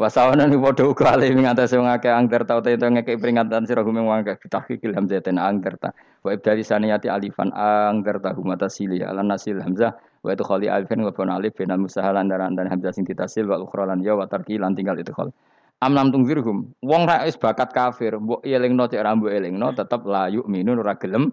Wasawana 0.00 0.48
ni 0.48 0.56
padha 0.56 0.88
uga 0.88 1.12
ale 1.12 1.28
ing 1.28 1.44
atase 1.44 1.76
wong 1.76 1.86
akeh 1.92 2.08
angger 2.08 2.48
tau 2.48 2.64
te 2.64 2.72
ngekek 2.72 3.20
peringatan 3.20 3.68
sira 3.68 3.84
gumeng 3.84 4.08
wong 4.08 4.24
akeh 4.24 4.40
tahqiqil 4.48 4.96
hamzatain 4.96 5.36
angger 5.36 5.76
ta. 5.76 5.92
Wa 6.24 6.32
ibdali 6.34 6.64
saniyati 6.64 7.12
alifan 7.12 7.52
angger 7.52 8.18
ta 8.18 8.32
humata 8.32 8.66
sili 8.66 9.04
ala 9.04 9.20
nasil 9.20 9.60
hamzah 9.60 9.92
wa 10.20 10.30
itu 10.36 10.44
khali 10.44 10.68
alifin 10.68 11.00
wa 11.00 11.12
fana 11.12 11.40
alif 11.40 11.56
binal 11.56 11.80
musahalan 11.80 12.28
daran 12.28 12.52
dan 12.52 12.68
hamzah 12.68 12.92
sing 12.92 13.08
ditasil 13.08 13.48
wa 13.48 13.56
ukhra 13.56 13.88
lan 13.88 14.04
ya 14.04 14.12
wa 14.12 14.28
tarki 14.28 14.60
lan 14.60 14.76
tinggal 14.76 14.96
itu 15.00 15.12
khol. 15.16 15.32
Am 15.80 15.96
lam 15.96 16.12
tungzirhum 16.12 16.76
wong 16.84 17.02
ra 17.08 17.24
wis 17.24 17.40
bakat 17.40 17.72
kafir 17.72 18.20
mbok 18.20 18.44
elingno 18.44 18.84
cek 18.84 19.00
ra 19.00 19.16
mbok 19.16 19.32
elingno 19.32 19.72
tetep 19.72 20.04
la 20.04 20.28
yu'minu 20.28 20.76
ora 20.76 20.92
gelem 21.00 21.32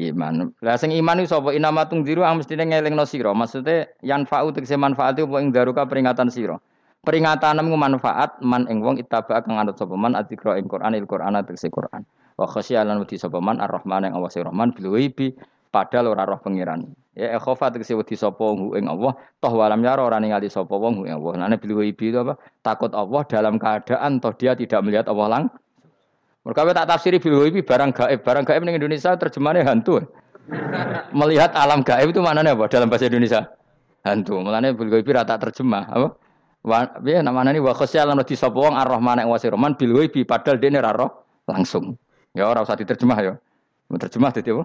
iman. 0.00 0.56
Lah 0.64 0.80
sing 0.80 0.88
iman 0.96 1.20
iku 1.20 1.36
sapa 1.36 1.52
inama 1.52 1.84
tungziru 1.84 2.24
ang 2.24 2.40
mestine 2.40 2.64
ngelingno 2.64 3.04
sira. 3.04 3.36
Maksude 3.36 4.00
yan 4.00 4.24
fa'u 4.24 4.56
tegese 4.56 4.80
manfaat 4.80 5.20
apa 5.20 5.36
ing 5.36 5.52
daruka 5.52 5.84
peringatan 5.84 6.32
sira. 6.32 6.56
Peringatan 7.04 7.60
nemu 7.60 7.76
manfaat 7.76 8.40
man 8.40 8.64
ing 8.72 8.80
wong 8.80 8.96
ittaba 8.96 9.44
kang 9.44 9.60
anut 9.60 9.76
sapa 9.76 9.92
man 9.92 10.16
adzikra 10.16 10.56
ing 10.56 10.64
Qur'an 10.64 10.96
il 10.96 11.04
Qur'an 11.04 11.36
tegese 11.44 11.68
Qur'an. 11.68 12.08
Wa 12.40 12.48
khasyialan 12.48 13.04
wedi 13.04 13.20
sapa 13.20 13.36
man 13.44 13.60
ar-Rahman 13.60 14.08
ing 14.08 14.16
Allah 14.16 14.32
Rahman 14.32 14.72
bil 14.72 14.88
padahal 15.68 16.08
ora 16.08 16.24
roh 16.24 16.40
pangeran. 16.40 17.03
Ya 17.14 17.38
khofa 17.38 17.70
tegese 17.70 17.94
wedi 17.94 18.18
sapa 18.18 18.42
wong 18.42 18.74
ing 18.74 18.90
Allah 18.90 19.14
toh 19.38 19.54
walam 19.54 19.78
yara 19.86 20.02
ora 20.02 20.18
ningali 20.18 20.50
sapa 20.50 20.74
wong 20.74 21.06
ing 21.06 21.14
Allah. 21.14 21.46
Nane 21.46 21.56
bil 21.62 21.78
ghaibi 21.78 22.10
itu 22.10 22.18
apa? 22.18 22.34
Takut 22.66 22.90
Allah 22.90 23.22
dalam 23.30 23.54
keadaan 23.58 24.18
toh 24.18 24.34
dia 24.34 24.58
tidak 24.58 24.82
melihat 24.82 25.06
Allah 25.06 25.26
lang 25.30 25.44
mereka 26.44 26.76
tak 26.76 26.86
tafsiri 26.92 27.16
bil 27.16 27.40
ghaibi 27.40 27.64
barang 27.64 27.90
gaib. 27.96 28.20
Barang 28.20 28.44
gaib 28.44 28.60
ning 28.68 28.76
Indonesia 28.76 29.16
terjemahannya 29.16 29.64
hantu. 29.64 30.04
Melihat 31.18 31.56
alam 31.56 31.80
gaib 31.80 32.12
itu 32.12 32.20
maknanya 32.20 32.52
apa 32.52 32.68
dalam 32.68 32.92
bahasa 32.92 33.08
Indonesia? 33.08 33.48
Hantu. 34.04 34.44
Mulane 34.44 34.76
bil 34.76 34.92
ghaibi 34.92 35.16
rata 35.16 35.40
terjemah 35.40 35.88
apa? 35.88 36.08
Wa 36.60 37.00
namanya 37.00 37.56
ini 37.56 37.64
wa 37.64 37.72
khosya 37.72 38.04
lan 38.04 38.20
di 38.24 38.36
sapa 38.36 38.56
wong 38.56 38.76
ar-Rahman 38.76 39.24
ing 39.24 39.28
wasi 39.32 39.48
Rahman 39.48 39.72
bil 39.80 39.96
ghaibi 39.96 40.28
padahal 40.28 40.60
dene 40.60 40.84
ra 40.84 40.92
roh 40.92 41.24
langsung. 41.48 41.96
Ya 42.36 42.44
ora 42.44 42.60
usah 42.60 42.76
diterjemah 42.76 43.18
ya. 43.24 43.32
Terjemah 43.88 44.36
dadi 44.36 44.52
apa? 44.52 44.64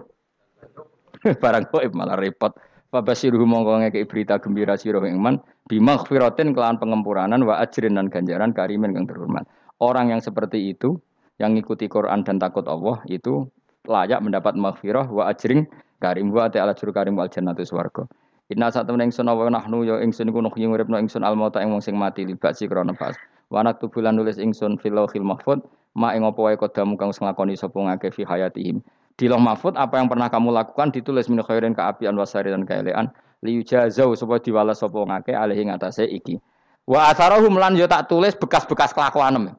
Barang 1.42 1.68
gaib 1.68 1.92
malah 1.92 2.16
repot. 2.16 2.56
Fabasiruhu 2.90 3.46
mongko 3.46 3.86
ngekei 3.86 4.08
berita 4.08 4.42
gembira 4.42 4.74
sira 4.74 4.98
ing 5.06 5.22
man 5.22 5.38
bimaghfiratin 5.70 6.50
kelawan 6.50 6.74
pengempuranan 6.80 7.46
wa 7.46 7.62
ajrin 7.62 7.94
dan 7.94 8.10
ganjaran 8.10 8.50
karimin 8.50 8.90
kang 8.96 9.06
terhormat. 9.06 9.46
Orang 9.78 10.10
yang 10.10 10.18
seperti 10.18 10.74
itu 10.74 10.98
yang 11.38 11.54
ngikuti 11.54 11.86
Quran 11.86 12.26
dan 12.26 12.42
takut 12.42 12.66
Allah 12.66 12.98
itu 13.06 13.46
layak 13.86 14.18
mendapat 14.20 14.58
maghfirah 14.58 15.06
wa 15.06 15.30
ajring 15.30 15.70
karim 16.02 16.34
wa 16.34 16.50
ta'ala 16.50 16.74
juru 16.74 16.90
karim 16.90 17.14
wal 17.14 17.30
jannatu 17.30 17.62
swarga. 17.62 18.10
Inna 18.50 18.66
saat 18.74 18.90
temen 18.90 19.06
ingsun 19.06 19.30
wa 19.30 19.46
nahnu 19.46 19.86
ya 19.86 20.02
ingsun 20.02 20.34
iku 20.34 20.42
nuhyi 20.42 20.66
uripno 20.66 20.98
ingsun 20.98 21.22
al 21.22 21.38
mauta 21.38 21.62
ing 21.62 21.70
wong 21.70 21.78
sing 21.78 21.94
mati 21.94 22.26
libak 22.26 22.58
si 22.58 22.66
krana 22.66 22.90
pas. 22.90 23.14
Wa 23.54 23.62
naktubulan 23.62 24.18
nulis 24.18 24.42
ingsun 24.42 24.82
fil 24.82 24.98
lauhil 24.98 25.22
mahfud 25.22 25.62
ma 25.94 26.10
ing 26.18 26.26
apa 26.26 26.42
wae 26.42 26.58
kodamu 26.58 26.98
kang 26.98 27.14
nglakoni 27.14 27.54
sapa 27.54 27.78
ngake 27.78 28.10
fi 28.10 28.26
hayatihim. 28.26 28.82
Di 29.20 29.28
loh 29.28 29.36
mahfud 29.36 29.76
apa 29.76 30.00
yang 30.00 30.08
pernah 30.08 30.32
kamu 30.32 30.48
lakukan 30.48 30.88
ditulis 30.96 31.28
min 31.28 31.44
khairin 31.44 31.76
kaapian 31.76 32.16
wasari 32.16 32.48
dan 32.48 32.64
kaelean 32.64 33.12
liyujazau 33.44 34.16
supaya 34.16 34.40
diwalas 34.40 34.80
sapa 34.80 34.96
ngake 34.96 35.36
alihi 35.36 35.68
ngatasé 35.68 36.08
iki. 36.08 36.40
Wa 36.88 37.12
atharahum 37.12 37.60
lan 37.60 37.76
yo 37.76 37.84
tak 37.84 38.08
tulis 38.08 38.32
bekas-bekas 38.32 38.96
kelakuanem. 38.96 39.52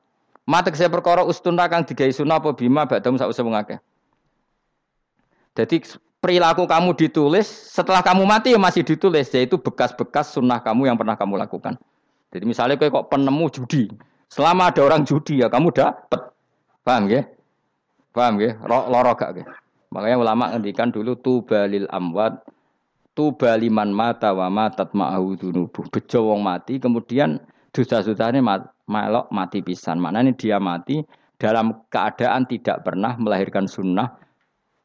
Mate 0.49 0.73
saya 0.73 0.89
perkara 0.89 1.21
ustuna 1.21 1.69
kang 1.69 1.85
digawe 1.85 2.09
sunah 2.09 2.41
apa 2.41 2.57
bima 2.57 2.89
badam 2.89 3.21
sak 3.21 3.29
usah 3.29 3.45
akeh. 3.45 3.77
Jadi 5.53 5.85
perilaku 6.17 6.65
kamu 6.65 6.97
ditulis 6.97 7.45
setelah 7.45 8.01
kamu 8.01 8.25
mati 8.25 8.57
ya 8.57 8.59
masih 8.61 8.81
ditulis 8.81 9.29
yaitu 9.29 9.61
bekas-bekas 9.61 10.33
sunnah 10.33 10.57
kamu 10.57 10.89
yang 10.89 10.97
pernah 10.97 11.13
kamu 11.13 11.37
lakukan. 11.37 11.77
Jadi 12.33 12.49
misalnya 12.49 12.81
kok 12.81 13.13
penemu 13.13 13.45
judi, 13.53 13.93
selama 14.25 14.73
ada 14.73 14.81
orang 14.81 15.05
judi 15.05 15.43
ya 15.43 15.51
kamu 15.51 15.69
dapat, 15.75 16.33
paham 16.81 17.11
ya? 17.11 17.27
Paham 18.11 18.43
ya? 18.43 18.59
Loro 18.67 19.15
gak 19.15 19.39
ya? 19.39 19.45
Makanya 19.91 20.17
ulama 20.19 20.51
ngendikan 20.55 20.91
dulu 20.91 21.19
tu 21.19 21.43
balil 21.43 21.87
amwat, 21.91 22.43
tu 23.11 23.35
baliman 23.35 23.91
mata 23.91 24.31
wa 24.31 24.47
matat 24.47 24.95
ma'ahu 24.95 25.35
dunubuh. 25.35 25.83
Bejo 25.91 26.31
wong 26.31 26.39
mati, 26.43 26.79
kemudian 26.79 27.43
dosa-dosanya 27.75 28.39
melok 28.87 29.27
mati 29.31 29.59
pisan. 29.59 29.99
Mana 29.99 30.23
ini 30.23 30.31
dia 30.35 30.59
mati 30.63 31.03
dalam 31.35 31.87
keadaan 31.91 32.47
tidak 32.47 32.87
pernah 32.87 33.19
melahirkan 33.19 33.67
sunnah 33.67 34.15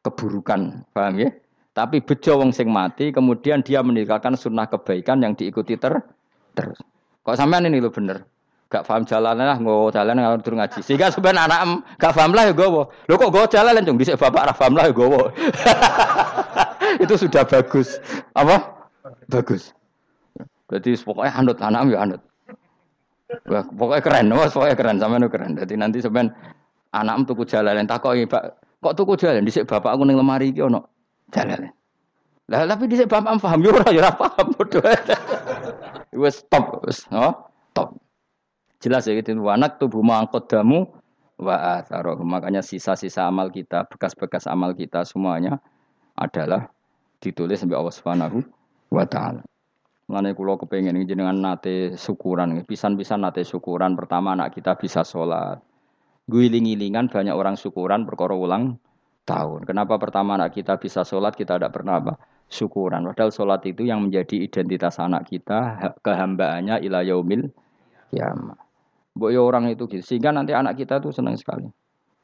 keburukan. 0.03 0.83
Paham 0.91 1.23
ya? 1.23 1.31
Tapi 1.71 2.03
bejo 2.03 2.41
wong 2.41 2.51
sing 2.51 2.67
mati, 2.67 3.15
kemudian 3.15 3.63
dia 3.63 3.79
meninggalkan 3.79 4.35
sunnah 4.35 4.67
kebaikan 4.67 5.23
yang 5.23 5.37
diikuti 5.37 5.77
ter 5.79 5.93
terus. 6.57 6.79
Kok 7.23 7.35
sampean 7.37 7.67
ini 7.67 7.79
lo 7.79 7.93
bener? 7.93 8.23
Gak 8.67 8.83
paham 8.83 9.07
jalan 9.07 9.39
lah, 9.39 9.55
nggak 9.55 9.95
jalan 9.95 10.13
nggak 10.19 10.43
turun 10.43 10.59
ngaji. 10.59 10.79
Sehingga 10.83 11.07
sebenarnya 11.07 11.47
anak 11.47 11.59
em 11.63 11.71
gak 11.95 12.11
paham 12.11 12.35
lah 12.35 12.51
ya 12.51 12.53
gue. 12.53 12.67
Lo 12.83 13.13
kok 13.15 13.31
gue 13.31 13.43
jalan 13.55 13.79
dong? 13.79 13.95
Bisa 13.95 14.19
bapak 14.19 14.51
rafam 14.51 14.59
paham 14.59 14.73
lah 14.75 14.85
ya 14.91 14.93
gue. 14.93 15.23
Itu 17.07 17.15
sudah 17.15 17.47
bagus. 17.47 18.03
Apa? 18.35 18.87
Bagus. 19.31 19.71
Berarti 20.67 20.99
pokoknya 20.99 21.31
anut 21.31 21.57
anak 21.63 21.79
ya 21.87 21.99
anut. 22.03 22.21
Wah, 23.47 23.63
pokoknya 23.63 24.03
keren, 24.03 24.25
wah, 24.35 24.47
pokoknya 24.47 24.75
keren, 24.75 24.97
sama 24.99 25.19
nu 25.19 25.27
keren. 25.31 25.55
Jadi 25.55 25.73
nanti 25.79 25.99
sebenarnya 26.03 26.35
anak 26.95 27.27
tuku 27.27 27.43
jalan, 27.43 27.87
takoi 27.87 28.23
pak, 28.23 28.55
kok 28.83 28.95
tuku 28.95 29.19
jalan? 29.19 29.43
Disik 29.43 29.67
bapak 29.67 29.95
aku 29.95 30.07
neng 30.07 30.19
lemari 30.19 30.51
iki 30.51 30.63
ono 30.63 30.87
jalan. 31.31 31.71
Lah 32.47 32.63
tapi 32.63 32.87
disik 32.87 33.11
bapak 33.11 33.35
am 33.35 33.39
paham 33.39 33.59
yo 33.63 33.75
ora 33.75 34.11
paham 34.15 34.47
bodoh. 34.55 34.83
Wes 36.17 36.41
stop, 36.41 36.81
wes, 36.81 37.05
oh, 37.13 37.35
stop. 37.75 37.93
Jelas 38.77 39.09
ya 39.09 39.17
gitu, 39.17 39.33
anak 39.49 39.81
tubuh 39.81 40.05
mangkot 40.05 40.45
damu 40.45 40.85
wa 41.41 41.81
atharoh. 41.81 42.21
Makanya 42.21 42.61
sisa-sisa 42.61 43.25
amal 43.25 43.49
kita, 43.49 43.89
bekas-bekas 43.89 44.45
amal 44.45 44.77
kita 44.77 45.01
semuanya 45.01 45.57
adalah 46.13 46.69
ditulis 47.17 47.57
sampai 47.57 47.77
Allah 47.77 47.93
Subhanahu 47.93 48.37
wa 48.93 49.05
taala. 49.05 49.41
Mulane 50.07 50.31
kula 50.37 50.55
kepengin 50.55 50.95
jenengan 51.03 51.35
nate 51.35 51.99
syukuran, 51.99 52.63
pisan-pisan 52.63 53.25
nate 53.25 53.43
syukuran. 53.43 53.97
Pertama 53.97 54.37
anak 54.37 54.55
kita 54.55 54.79
bisa 54.79 55.03
sholat. 55.03 55.59
Guling-gilingan 56.31 57.11
banyak 57.11 57.35
orang 57.35 57.59
syukuran 57.59 58.07
perkara 58.07 58.31
ulang 58.31 58.79
tahun. 59.27 59.67
Kenapa 59.67 59.99
pertama 59.99 60.39
anak 60.39 60.55
kita 60.55 60.79
bisa 60.79 61.03
sholat 61.03 61.35
kita 61.35 61.59
tidak 61.59 61.75
pernah 61.75 61.99
apa? 61.99 62.13
Syukuran. 62.47 63.03
Padahal 63.11 63.35
sholat 63.35 63.67
itu 63.67 63.83
yang 63.83 64.07
menjadi 64.07 64.47
identitas 64.47 64.95
anak 65.03 65.27
kita, 65.27 65.75
kehambaannya 65.99 66.79
ila 66.87 67.03
yaumil 67.03 67.51
kiamah. 68.15 68.66
Mbok 69.17 69.29
ya 69.33 69.41
orang 69.41 69.65
itu 69.73 69.89
gitu. 69.89 70.03
Sehingga 70.05 70.29
nanti 70.29 70.53
anak 70.53 70.77
kita 70.77 71.01
tuh 71.01 71.09
senang 71.09 71.33
sekali. 71.35 71.65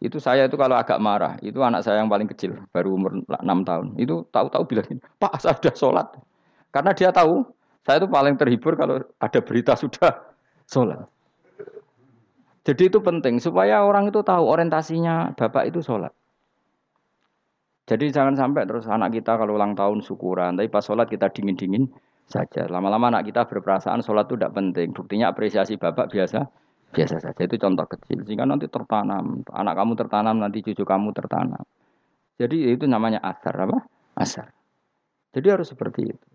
Itu 0.03 0.19
saya 0.19 0.45
itu 0.45 0.59
kalau 0.59 0.75
agak 0.75 0.99
marah, 0.99 1.39
itu 1.39 1.63
anak 1.63 1.81
saya 1.81 2.03
yang 2.03 2.11
paling 2.11 2.27
kecil, 2.27 2.59
baru 2.75 2.93
umur 2.93 3.23
6 3.23 3.39
tahun. 3.63 3.95
Itu 3.95 4.27
tahu-tahu 4.29 4.63
bilang, 4.67 4.99
"Pak, 5.21 5.39
saya 5.39 5.55
sudah 5.55 5.75
sholat." 5.75 6.07
Karena 6.75 6.91
dia 6.91 7.09
tahu 7.15 7.41
saya 7.87 8.03
itu 8.03 8.07
paling 8.11 8.35
terhibur 8.35 8.75
kalau 8.75 8.99
ada 8.99 9.39
berita 9.39 9.79
sudah 9.79 10.11
sholat. 10.67 11.07
Jadi 12.63 12.87
itu 12.87 12.99
penting 13.03 13.43
supaya 13.43 13.83
orang 13.83 14.07
itu 14.07 14.23
tahu 14.23 14.43
orientasinya 14.47 15.35
bapak 15.35 15.67
itu 15.67 15.83
sholat. 15.83 16.11
Jadi 17.83 18.15
jangan 18.15 18.39
sampai 18.39 18.63
terus 18.63 18.87
anak 18.87 19.11
kita 19.11 19.35
kalau 19.35 19.59
ulang 19.59 19.75
tahun 19.75 19.99
syukuran, 19.99 20.55
tapi 20.55 20.71
pas 20.71 20.79
sholat 20.79 21.11
kita 21.11 21.27
dingin-dingin 21.27 21.91
saja. 22.31 22.63
Lama-lama 22.71 23.11
anak 23.11 23.27
kita 23.27 23.43
berperasaan 23.43 23.99
sholat 23.99 24.31
itu 24.31 24.39
tidak 24.39 24.55
penting. 24.55 24.95
Buktinya 24.95 25.35
apresiasi 25.35 25.75
bapak 25.75 26.07
biasa 26.07 26.47
biasa 26.93 27.17
saja 27.17 27.41
itu 27.41 27.57
contoh 27.57 27.89
kecil 27.89 28.21
sehingga 28.23 28.45
nanti 28.45 28.69
tertanam. 28.69 29.41
Anak 29.49 29.73
kamu 29.73 29.93
tertanam 29.97 30.37
nanti 30.37 30.61
cucu 30.61 30.85
kamu 30.85 31.09
tertanam. 31.17 31.65
Jadi 32.37 32.69
itu 32.69 32.85
namanya 32.85 33.17
asar 33.25 33.65
apa? 33.65 33.81
Asar. 34.13 34.53
Jadi 35.33 35.47
harus 35.49 35.73
seperti 35.73 36.13
itu. 36.13 36.27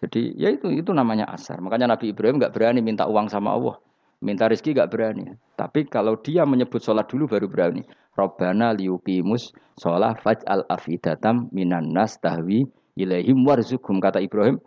Jadi 0.00 0.32
ya 0.40 0.48
itu 0.48 0.72
itu 0.72 0.90
namanya 0.96 1.28
asar. 1.28 1.60
Makanya 1.60 1.92
Nabi 1.92 2.16
Ibrahim 2.16 2.40
nggak 2.40 2.56
berani 2.56 2.80
minta 2.80 3.04
uang 3.04 3.28
sama 3.28 3.52
Allah. 3.52 3.76
Minta 4.24 4.48
rezeki 4.48 4.76
nggak 4.76 4.90
berani. 4.92 5.36
Tapi 5.56 5.84
kalau 5.88 6.16
dia 6.20 6.48
menyebut 6.48 6.80
sholat 6.80 7.04
dulu 7.08 7.28
baru 7.28 7.46
berani. 7.48 7.84
Robbana 8.16 8.72
liukimus 8.72 9.52
sholat 9.76 10.20
faj 10.24 10.40
al 10.48 10.64
afidatam 10.72 11.52
minan 11.52 11.92
nas 11.92 12.16
tahwi 12.20 12.64
ilaihim 12.96 13.44
warzukum 13.44 14.00
kata 14.00 14.20
Ibrahim 14.24 14.60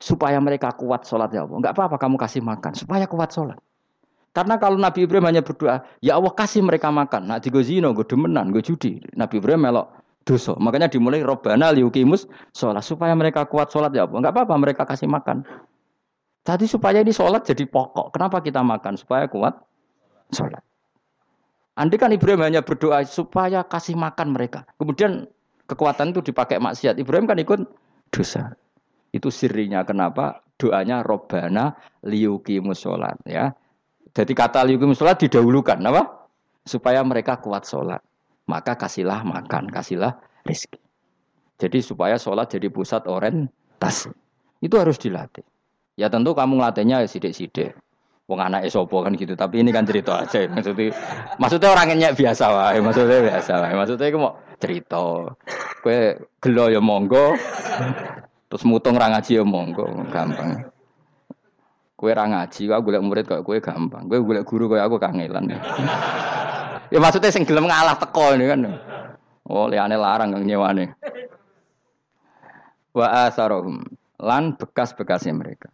supaya 0.00 0.40
mereka 0.40 0.72
kuat 0.76 1.04
sholat 1.04 1.32
ya 1.32 1.44
Allah. 1.44 1.60
Enggak 1.60 1.76
apa-apa 1.76 1.96
kamu 2.00 2.16
kasih 2.16 2.40
makan 2.40 2.72
supaya 2.72 3.04
kuat 3.04 3.32
sholat. 3.32 3.60
Karena 4.30 4.54
kalau 4.62 4.78
Nabi 4.78 5.10
Ibrahim 5.10 5.26
hanya 5.26 5.42
berdoa, 5.42 5.82
ya 5.98 6.14
Allah 6.14 6.30
kasih 6.30 6.62
mereka 6.62 6.86
makan. 6.94 7.26
Nak 7.26 7.42
digo 7.42 7.58
zino, 7.66 7.90
gue 7.90 8.06
demenan, 8.06 8.54
gue 8.54 8.62
judi. 8.62 9.02
Nabi 9.18 9.42
Ibrahim 9.42 9.66
melok 9.66 9.90
dosa. 10.22 10.54
Makanya 10.54 10.86
dimulai 10.86 11.26
Robbana 11.26 11.74
liukimus 11.74 12.30
sholat 12.54 12.86
supaya 12.86 13.10
mereka 13.18 13.42
kuat 13.50 13.74
sholat 13.74 13.90
ya 13.90 14.06
Allah. 14.06 14.22
Enggak 14.22 14.34
apa-apa 14.38 14.54
mereka 14.54 14.82
kasih 14.86 15.10
makan. 15.10 15.42
Tadi 16.46 16.64
supaya 16.70 17.02
ini 17.02 17.10
sholat 17.10 17.42
jadi 17.42 17.66
pokok. 17.66 18.14
Kenapa 18.14 18.38
kita 18.38 18.62
makan? 18.62 18.94
Supaya 18.94 19.26
kuat 19.26 19.58
sholat. 20.30 20.62
Andai 21.74 21.98
kan 21.98 22.14
Ibrahim 22.14 22.44
hanya 22.46 22.60
berdoa 22.62 23.02
supaya 23.08 23.66
kasih 23.66 23.98
makan 23.98 24.36
mereka. 24.36 24.62
Kemudian 24.78 25.26
kekuatan 25.66 26.14
itu 26.14 26.20
dipakai 26.30 26.62
maksiat. 26.62 27.02
Ibrahim 27.02 27.26
kan 27.26 27.38
ikut 27.40 27.60
dosa. 28.14 28.54
Itu 29.10 29.32
sirinya 29.34 29.82
kenapa 29.82 30.46
doanya 30.54 31.02
Robbana 31.02 31.74
liuki 32.06 32.62
musolat 32.62 33.18
ya. 33.26 33.50
Jadi 34.10 34.32
kata 34.34 34.66
liuki 34.66 34.86
musolat 34.86 35.22
didahulukan 35.22 35.78
apa? 35.86 36.26
Supaya 36.66 37.00
mereka 37.06 37.38
kuat 37.38 37.64
sholat. 37.66 38.02
Maka 38.50 38.74
kasihlah 38.74 39.22
makan, 39.22 39.70
kasihlah 39.70 40.18
rezeki. 40.42 40.82
Jadi 41.60 41.78
supaya 41.84 42.16
sholat 42.18 42.50
jadi 42.50 42.66
pusat 42.72 43.06
orientasi. 43.06 44.10
Itu 44.58 44.74
harus 44.80 44.98
dilatih. 44.98 45.44
Ya 45.94 46.08
tentu 46.08 46.32
kamu 46.32 46.58
ngelatihnya 46.58 47.04
ya 47.04 47.08
sidik-sidik. 47.08 47.76
Wong 48.30 48.38
anak 48.38 48.62
esopo 48.62 49.02
kan 49.02 49.18
gitu, 49.18 49.34
tapi 49.34 49.58
ini 49.58 49.74
kan 49.74 49.82
cerita 49.82 50.22
aja. 50.22 50.46
Maksudnya, 50.54 50.94
maksudnya 51.42 51.68
orangnya 51.74 52.14
biasa 52.14 52.44
wae, 52.46 52.78
maksudnya 52.78 53.18
biasa 53.26 53.52
wae. 53.58 53.74
Maksudnya 53.74 54.06
aku 54.06 54.18
mau 54.22 54.32
cerita. 54.62 55.02
Kue 55.82 56.14
gelo 56.38 56.70
ya 56.70 56.78
monggo, 56.78 57.34
Terus 58.50 58.66
mutung 58.66 58.98
ra 58.98 59.06
ngaji 59.14 59.38
ya 59.38 59.44
monggo, 59.46 59.86
gampang. 60.10 60.66
Kue 62.00 62.16
ra 62.16 62.24
ngaji, 62.24 62.72
aku 62.72 62.80
golek 62.88 63.04
murid 63.04 63.24
kok 63.28 63.44
kue 63.44 63.60
gampang. 63.60 64.08
Kue 64.08 64.24
golek 64.24 64.48
guru 64.48 64.72
kok 64.72 64.80
aku 64.80 64.96
kangelan. 64.96 65.52
ya 66.88 66.96
maksudnya 66.96 67.28
sing 67.28 67.44
gelem 67.44 67.68
ngalah 67.68 67.92
teko 68.00 68.32
ini 68.40 68.48
kan. 68.48 68.72
Oh, 69.44 69.68
liane 69.68 70.00
larang 70.00 70.32
kang 70.32 70.48
nyewane. 70.48 70.96
Wa 72.96 73.28
asarohum 73.28 73.84
lan 74.16 74.56
bekas-bekasnya 74.56 75.36
mereka. 75.36 75.68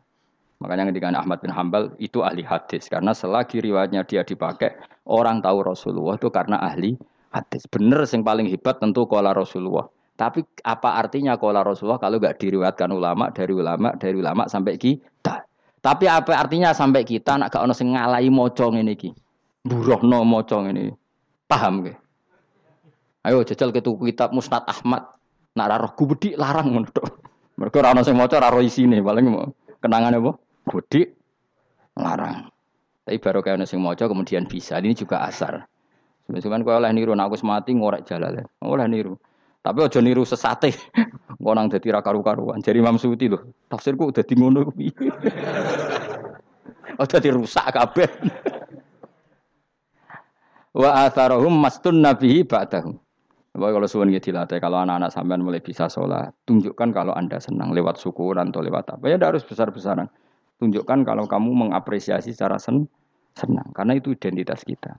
Makanya 0.59 0.91
ketika 0.91 1.14
Ahmad 1.14 1.39
bin 1.39 1.55
Hambal 1.55 1.95
itu 2.03 2.27
ahli 2.27 2.43
hadis 2.43 2.91
karena 2.91 3.14
selagi 3.14 3.62
riwayatnya 3.62 4.03
dia 4.03 4.27
dipakai 4.27 4.74
orang 5.07 5.39
tahu 5.39 5.62
Rasulullah 5.62 6.18
itu 6.18 6.27
karena 6.35 6.59
ahli 6.59 6.99
hadis. 7.31 7.70
Bener 7.70 8.03
sing 8.03 8.27
paling 8.27 8.51
hebat 8.51 8.83
tentu 8.83 9.07
kala 9.07 9.31
Rasulullah. 9.31 9.87
Tapi 10.18 10.43
apa 10.66 10.99
artinya 10.99 11.39
kalau 11.39 11.62
Rasulullah 11.62 12.03
kalau 12.03 12.18
nggak 12.18 12.41
diriwatkan 12.43 12.91
ulama 12.91 13.31
dari 13.31 13.53
ulama 13.55 13.95
dari 13.95 14.16
ulama 14.18 14.51
sampai 14.51 14.74
kita? 14.74 15.47
Tapi 15.87 16.11
apa 16.11 16.34
artinya 16.34 16.74
sampai 16.74 17.07
kita 17.07 17.39
nak 17.39 17.55
gak 17.55 17.62
ono 17.62 17.70
sing 17.70 17.95
ngalai 17.95 18.26
mocong 18.26 18.82
ini 18.82 18.99
ki? 18.99 19.14
Burohno 19.62 20.26
mocong 20.26 20.74
ini. 20.74 20.91
Paham 21.47 21.87
ke? 21.87 21.95
Ayo 23.22 23.47
jajal 23.47 23.70
ke 23.70 23.78
kitab 23.78 24.34
Musnad 24.34 24.66
Ahmad. 24.66 25.14
Nak 25.55 25.70
roh 25.78 25.93
gubedi 25.95 26.34
larang 26.34 26.74
ngono 26.74 26.91
Mereka 27.57 27.80
ora 27.80 27.95
ono 27.95 28.03
sing 28.03 28.18
maca 28.18 28.43
ora 28.43 28.59
isine 28.59 28.99
paling 28.99 29.30
mau 29.30 29.47
kenangan 29.78 30.18
apa? 30.18 30.34
Gudi 30.66 31.07
larang. 31.95 32.51
Tapi 33.07 33.16
baru 33.22 33.39
kayak 33.47 33.62
ono 33.62 33.66
sing 33.70 33.78
maca 33.78 34.11
kemudian 34.11 34.51
bisa. 34.51 34.82
Ini 34.82 34.93
juga 34.99 35.22
asar. 35.22 35.62
Sebenarnya 36.26 36.66
kau 36.66 36.74
oleh 36.74 36.91
niru, 36.91 37.14
nak 37.14 37.30
aku 37.30 37.47
mati 37.47 37.70
ngorek 37.70 38.03
jalan. 38.11 38.43
Oleh 38.59 38.87
niru. 38.91 39.14
Tapi 39.62 39.78
aja 39.87 40.03
niru 40.03 40.26
sesate. 40.26 40.74
Engko 41.47 41.55
nang 41.55 41.70
dadi 41.70 41.94
ra. 41.94 42.03
Jadi 42.03 42.78
Imam 42.82 42.99
lho, 42.99 43.38
tafsirku 43.70 44.11
udah 44.11 44.24
di 44.26 44.34
ngono 44.34 44.66
piye. 44.74 44.90
Aja 46.99 47.22
dirusak 47.22 47.70
kabeh. 47.70 48.11
Wa 50.74 51.07
atharahum 51.07 51.55
mastun 51.55 52.03
nabihi 52.03 52.42
ba'dahu. 52.42 52.99
Bapak 53.55 53.78
kalau 53.78 53.86
suwun 53.86 54.11
gitu 54.11 54.34
dilatih, 54.34 54.59
kalau 54.59 54.82
anak-anak 54.82 55.14
sampean 55.14 55.40
mulai 55.40 55.62
bisa 55.62 55.86
sholat, 55.86 56.34
tunjukkan 56.51 56.92
kalau 56.92 57.14
anda 57.14 57.38
senang 57.38 57.72
lewat 57.72 57.97
syukuran 57.97 58.51
atau 58.51 58.61
lewat 58.61 58.99
apa. 58.99 59.07
Ya 59.07 59.16
harus 59.16 59.47
besar-besaran. 59.47 60.11
Tunjukkan 60.59 61.07
kalau 61.07 61.30
kamu 61.30 61.55
mengapresiasi 61.55 62.34
secara 62.34 62.59
sen 62.59 62.90
senang, 63.38 63.70
karena 63.70 63.97
itu 63.97 64.12
identitas 64.12 64.66
kita. 64.66 64.99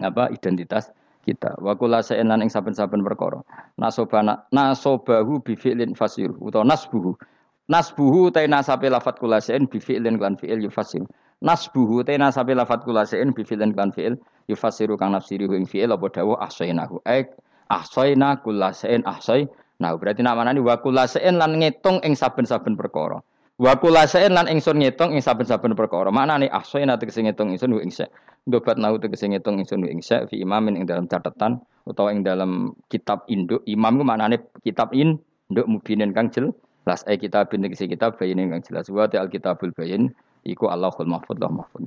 Apa 0.00 0.30
identitas 0.30 0.94
kita. 1.24 1.56
Wa 1.58 1.72
kula 1.74 2.04
sa'an 2.04 2.28
ing 2.44 2.52
saben-saben 2.52 3.00
perkara. 3.00 3.40
Nasobana 3.80 4.44
nasobahu 4.52 5.40
bi 5.40 5.56
fi'lin 5.56 5.96
fasir 5.96 6.30
utawa 6.38 6.68
nasbuhu. 6.68 7.16
Nasbuhu 7.72 8.28
ta 8.28 8.44
nasabe 8.44 8.92
lafat 8.92 9.16
kula 9.16 9.40
sa'an 9.40 9.64
bi 9.64 9.80
fi'lin 9.80 10.20
lan 10.20 10.36
fi'il 10.36 10.60
yufasir 10.60 11.00
nasbuhu 11.40 12.04
ta 12.04 12.12
nasabe 12.20 12.52
lafat 12.52 12.84
kula 12.84 13.08
sa'an 13.08 13.32
bi 13.32 13.40
fi'lin 13.40 13.72
lan 13.72 13.88
fi'il 13.90 14.20
yufasiru. 14.52 15.00
Kang 15.00 15.16
nafsiri 15.16 15.48
ing 15.48 15.64
fi'il 15.64 15.88
apa 15.88 16.06
dawuh? 16.12 16.36
Ahsainahu. 16.36 17.00
Ai 17.08 17.24
ahsaina 17.72 18.44
kula 18.44 18.76
sa'an 18.76 19.00
ahsai. 19.08 19.48
Nah 19.80 19.96
berarti 19.96 20.22
nak 20.22 20.36
manani 20.36 20.60
wa 20.60 20.76
kula 20.76 21.08
sa'an 21.08 21.40
lan 21.40 21.56
ngitung 21.58 22.04
ing 22.04 22.12
saben-saben 22.12 22.76
perkara 22.76 23.24
Wa 23.54 23.78
kula 23.78 24.02
lan 24.10 24.50
ingsun 24.50 24.82
ngitung 24.82 25.14
ing 25.14 25.22
saben-saben 25.22 25.78
perkara. 25.78 26.10
Maknane 26.10 26.50
ahsaina 26.50 26.98
tegese 26.98 27.22
ngitung 27.22 27.54
ingsun 27.54 27.78
ing 27.78 27.94
Dobat 28.44 28.76
nau 28.76 28.98
tegese 28.98 29.30
ngitung 29.30 29.62
ingsun 29.62 29.86
ing 29.86 30.02
sa 30.02 30.26
fi 30.26 30.42
imamin 30.42 30.74
ing 30.74 30.84
dalam 30.90 31.06
catatan 31.06 31.62
utawa 31.86 32.10
ing 32.10 32.26
dalam 32.26 32.74
kitab 32.90 33.22
induk. 33.30 33.62
Imam 33.70 33.94
ku 33.94 34.04
maknane 34.04 34.42
kitab 34.66 34.90
induk 34.90 35.70
mubinin 35.70 36.10
kang 36.10 36.34
jelas. 36.34 37.06
Eh 37.06 37.14
kitab 37.14 37.46
tegese 37.46 37.86
kitab 37.86 38.18
bayin 38.18 38.42
kang 38.50 38.58
jelas. 38.66 38.90
Wa 38.90 39.06
al 39.06 39.30
kitabul 39.30 39.70
bayin 39.70 40.10
iku 40.42 40.66
Allahul 40.66 41.06
mahfuz 41.06 41.38
mahfuz. 41.38 41.86